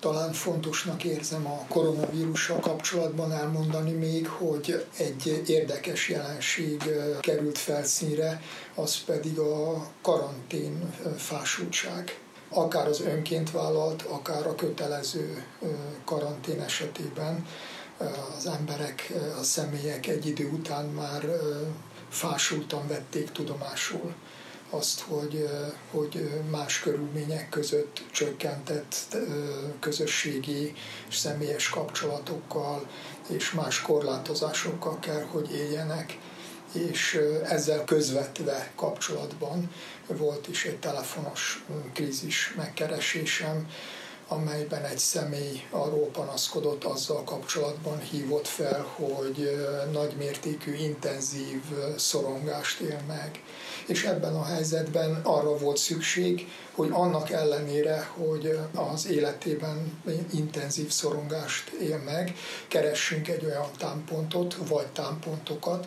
talán 0.00 0.32
fontosnak 0.32 1.04
érzem 1.04 1.46
a 1.46 1.64
koronavírussal 1.68 2.60
kapcsolatban 2.60 3.32
elmondani 3.32 3.92
még, 3.92 4.28
hogy 4.28 4.86
egy 4.96 5.42
érdekes 5.46 6.08
jelenség 6.08 6.82
került 7.20 7.58
felszínre, 7.58 8.42
az 8.74 9.04
pedig 9.04 9.38
a 9.38 9.86
karantén 10.02 10.94
fásultság. 11.16 12.18
Akár 12.50 12.86
az 12.86 13.00
önként 13.00 13.50
vállalt, 13.50 14.02
akár 14.02 14.46
a 14.46 14.54
kötelező 14.54 15.44
karantén 16.04 16.60
esetében 16.60 17.46
az 18.36 18.46
emberek, 18.46 19.12
a 19.40 19.42
személyek 19.42 20.06
egy 20.06 20.26
idő 20.26 20.48
után 20.48 20.84
már 20.84 21.24
fásultan 22.08 22.88
vették 22.88 23.30
tudomásul 23.30 24.14
azt, 24.70 25.00
hogy, 25.00 25.48
hogy 25.90 26.30
más 26.50 26.80
körülmények 26.80 27.48
között 27.48 28.02
csökkentett 28.10 29.16
közösségi 29.80 30.74
és 31.08 31.16
személyes 31.16 31.68
kapcsolatokkal 31.68 32.88
és 33.28 33.52
más 33.52 33.82
korlátozásokkal 33.82 34.98
kell, 34.98 35.22
hogy 35.22 35.54
éljenek, 35.54 36.18
és 36.72 37.20
ezzel 37.44 37.84
közvetve 37.84 38.72
kapcsolatban 38.76 39.70
volt 40.06 40.48
is 40.48 40.64
egy 40.64 40.78
telefonos 40.78 41.64
krízis 41.92 42.54
megkeresésem, 42.56 43.68
amelyben 44.28 44.84
egy 44.84 44.98
személy 44.98 45.66
arról 45.70 46.08
panaszkodott, 46.12 46.84
azzal 46.84 47.24
kapcsolatban 47.24 48.00
hívott 48.00 48.46
fel, 48.46 48.86
hogy 48.94 49.66
nagymértékű, 49.92 50.74
intenzív 50.74 51.62
szorongást 51.96 52.80
él 52.80 53.00
meg. 53.06 53.42
És 53.86 54.04
ebben 54.04 54.34
a 54.34 54.44
helyzetben 54.44 55.20
arra 55.22 55.58
volt 55.58 55.76
szükség, 55.76 56.48
hogy 56.74 56.88
annak 56.92 57.30
ellenére, 57.30 58.10
hogy 58.16 58.58
az 58.74 59.06
életében 59.10 60.02
intenzív 60.32 60.90
szorongást 60.90 61.68
él 61.68 61.98
meg, 62.04 62.34
keressünk 62.68 63.28
egy 63.28 63.44
olyan 63.44 63.68
támpontot, 63.78 64.56
vagy 64.68 64.86
támpontokat, 64.86 65.86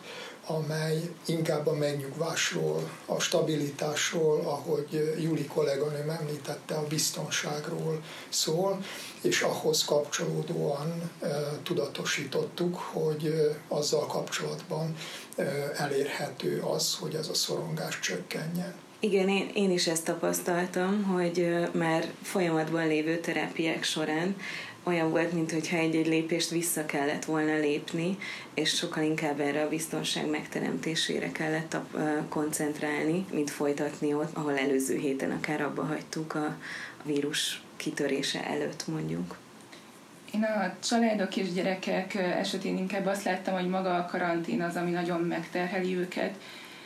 amely 0.56 1.10
inkább 1.26 1.68
a 1.68 1.74
megnyugvásról, 1.74 2.90
a 3.06 3.20
stabilitásról, 3.20 4.40
ahogy 4.40 5.16
Juli 5.22 5.46
kolléganőm 5.46 6.10
említette, 6.10 6.76
a 6.76 6.88
biztonságról 6.88 8.04
szól, 8.30 8.84
és 9.22 9.42
ahhoz 9.42 9.86
kapcsolódóan 9.86 11.12
tudatosítottuk, 11.64 12.76
hogy 12.76 13.52
azzal 13.68 14.06
kapcsolatban 14.06 14.96
elérhető 15.78 16.60
az, 16.60 16.96
hogy 16.96 17.16
ez 17.16 17.28
a 17.28 17.34
szorongás 17.34 18.00
csökkenjen. 18.00 18.74
Igen, 19.00 19.30
én, 19.30 19.52
én 19.54 19.72
is 19.72 19.88
ezt 19.88 20.06
tapasztaltam, 20.06 21.04
hogy 21.04 21.56
már 21.72 22.12
folyamatban 22.22 22.88
lévő 22.88 23.20
terápiák 23.20 23.84
során 23.84 24.36
olyan 24.84 25.10
volt, 25.10 25.32
mintha 25.32 25.78
egy-egy 25.78 26.08
lépést 26.08 26.50
vissza 26.50 26.86
kellett 26.86 27.26
volna 27.26 27.58
lépni, 27.58 28.17
és 28.54 28.76
sokkal 28.76 29.04
inkább 29.04 29.39
erre 29.39 29.62
a 29.62 29.70
biztonság 29.70 30.30
megteremtésére 30.30 31.32
kellett 31.32 31.78
koncentrálni, 32.30 33.26
mint 33.32 33.50
folytatni 33.50 34.13
ott, 34.13 34.36
ahol 34.36 34.58
előző 34.58 34.98
héten 34.98 35.32
akár 35.32 35.62
abba 35.62 35.84
hagytuk 35.84 36.36
a, 36.36 36.58
vírus 37.04 37.62
kitörése 37.78 38.46
előtt 38.46 38.88
mondjuk. 38.88 39.38
Én 40.34 40.44
a 40.44 40.74
családok 40.84 41.36
és 41.36 41.54
gyerekek 41.54 42.15
esetén 42.15 42.78
inkább 42.78 43.06
azt 43.06 43.24
láttam, 43.24 43.54
hogy 43.54 43.70
maga 43.70 43.96
a 43.96 44.06
karantén 44.06 44.62
az, 44.62 44.76
ami 44.76 44.91
nagyon 44.91 45.22
megterheli 45.22 45.98
őket. 45.98 46.36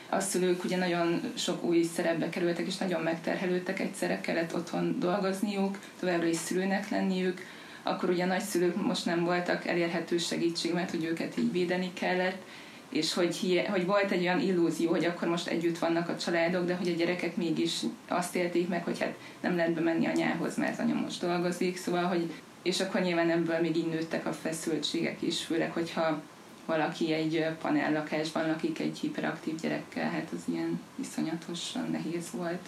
A 0.08 0.20
szülők 0.20 0.64
ugye 0.64 0.76
nagyon 0.76 1.32
sok 1.36 1.64
új 1.64 1.82
szerepbe 1.82 2.28
kerültek, 2.28 2.66
és 2.66 2.76
nagyon 2.76 3.02
megterhelődtek, 3.02 3.80
egyszerre 3.80 4.20
kellett 4.20 4.54
otthon 4.54 4.96
dolgozniuk, 4.98 5.78
továbbra 6.00 6.26
is 6.26 6.36
szülőnek 6.36 6.88
lenniük, 6.88 7.46
akkor 7.86 8.10
ugye 8.10 8.24
a 8.24 8.26
nagyszülők 8.26 8.82
most 8.82 9.04
nem 9.04 9.24
voltak 9.24 9.66
elérhető 9.66 10.18
segítség, 10.18 10.72
mert 10.72 10.90
hogy 10.90 11.04
őket 11.04 11.38
így 11.38 11.52
védeni 11.52 11.90
kellett, 11.92 12.42
és 12.88 13.14
hogy, 13.14 13.64
hogy 13.70 13.86
volt 13.86 14.10
egy 14.10 14.20
olyan 14.20 14.40
illúzió, 14.40 14.90
hogy 14.90 15.04
akkor 15.04 15.28
most 15.28 15.46
együtt 15.46 15.78
vannak 15.78 16.08
a 16.08 16.16
családok, 16.16 16.64
de 16.64 16.74
hogy 16.74 16.88
a 16.88 16.96
gyerekek 16.96 17.36
mégis 17.36 17.80
azt 18.08 18.34
élték 18.34 18.68
meg, 18.68 18.84
hogy 18.84 18.98
hát 18.98 19.14
nem 19.40 19.56
lehet 19.56 19.72
bemenni 19.72 20.06
anyához, 20.06 20.56
mert 20.56 20.78
anya 20.78 20.94
most 20.94 21.20
dolgozik, 21.20 21.76
szóval, 21.76 22.04
hogy 22.04 22.30
és 22.62 22.80
akkor 22.80 23.00
nyilván 23.00 23.30
ebből 23.30 23.60
még 23.60 23.76
így 23.76 23.88
nőttek 23.88 24.26
a 24.26 24.32
feszültségek 24.32 25.22
is, 25.22 25.44
főleg, 25.44 25.72
hogyha 25.72 26.22
valaki 26.66 27.12
egy 27.12 27.46
panellakásban 27.60 28.46
lakik 28.46 28.78
egy 28.78 28.98
hiperaktív 28.98 29.54
gyerekkel, 29.60 30.10
hát 30.10 30.28
az 30.32 30.42
ilyen 30.44 30.80
iszonyatosan 31.00 31.88
nehéz 31.90 32.30
volt. 32.32 32.66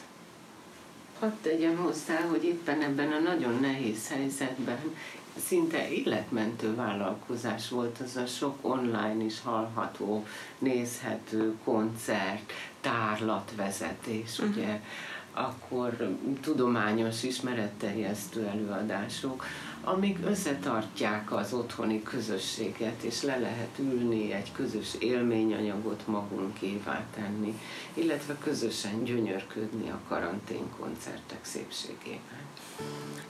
Hadd 1.19 1.33
tegyem 1.43 1.77
hozzá, 1.77 2.21
hogy 2.31 2.45
éppen 2.45 2.83
ebben 2.83 3.13
a 3.13 3.19
nagyon 3.19 3.59
nehéz 3.61 4.09
helyzetben 4.09 4.79
szinte 5.47 5.91
életmentő 5.91 6.75
vállalkozás 6.75 7.69
volt 7.69 7.99
az 7.99 8.17
a 8.17 8.27
sok 8.27 8.57
online 8.61 9.25
is 9.25 9.41
hallható, 9.43 10.27
nézhető 10.59 11.55
koncert, 11.65 12.53
tárlatvezetés, 12.81 14.39
uh-huh. 14.39 14.57
ugye, 14.57 14.81
akkor 15.38 16.16
tudományos 16.40 17.22
ismeretterjesztő 17.22 18.46
előadások, 18.46 19.44
amik 19.85 20.18
összetartják 20.24 21.33
az 21.33 21.53
otthoni 21.53 22.03
közösséget, 22.03 23.03
és 23.03 23.22
le 23.22 23.38
lehet 23.38 23.79
ülni, 23.79 24.33
egy 24.33 24.53
közös 24.53 24.94
élményanyagot 24.98 26.07
magunkévá 26.07 27.05
tenni, 27.14 27.59
illetve 27.94 28.37
közösen 28.42 29.05
gyönyörködni 29.05 29.90
a 29.90 30.01
karanténkoncertek 30.09 31.44
szépségében. 31.44 32.40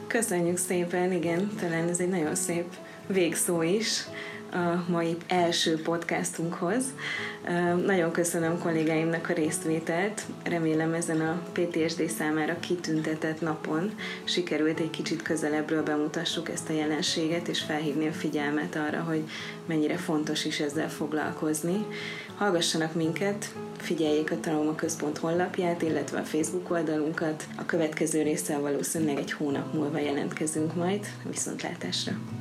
Köszönjük 0.07 0.57
szépen, 0.57 1.13
igen, 1.13 1.51
talán 1.61 1.89
ez 1.89 2.01
egy 2.01 2.09
nagyon 2.09 2.35
szép 2.35 2.77
végszó 3.07 3.63
is 3.63 4.05
a 4.53 4.85
mai 4.91 5.17
első 5.27 5.83
podcastunkhoz. 5.83 6.85
Nagyon 7.87 8.11
köszönöm 8.11 8.59
kollégáimnak 8.59 9.29
a 9.29 9.33
résztvételt. 9.33 10.23
Remélem 10.45 10.93
ezen 10.93 11.21
a 11.21 11.43
PTSD 11.53 12.09
számára 12.09 12.59
kitüntetett 12.61 13.41
napon 13.41 13.93
sikerült 14.25 14.81
egy 14.81 14.91
kicsit 14.91 15.23
közelebbről 15.23 15.83
bemutassuk 15.83 16.49
ezt 16.49 16.69
a 16.69 16.73
jelenséget, 16.73 17.49
és 17.49 17.63
felhívni 17.63 18.09
a 18.09 18.13
figyelmet 18.13 18.77
arra, 18.77 19.01
hogy 19.01 19.23
mennyire 19.67 19.97
fontos 19.97 20.45
is 20.45 20.61
ezzel 20.61 20.91
foglalkozni. 20.91 21.87
Hallgassanak 22.37 22.95
minket, 22.95 23.55
figyeljék 23.77 24.31
a 24.31 24.37
Trauma 24.37 24.75
Központ 24.75 25.19
honlapját, 25.19 25.83
illetve 25.83 26.19
a 26.19 26.25
Facebook 26.25 26.71
oldalunkat. 26.71 27.47
A 27.57 27.67
következő 27.67 28.23
résszel 28.23 28.61
valószínűleg 28.61 29.19
egy 29.19 29.33
hónap 29.33 29.75
múlva 29.75 29.99
jelentkezünk 29.99 30.75
majd. 30.75 31.07
Viszontlátásra! 31.31 32.38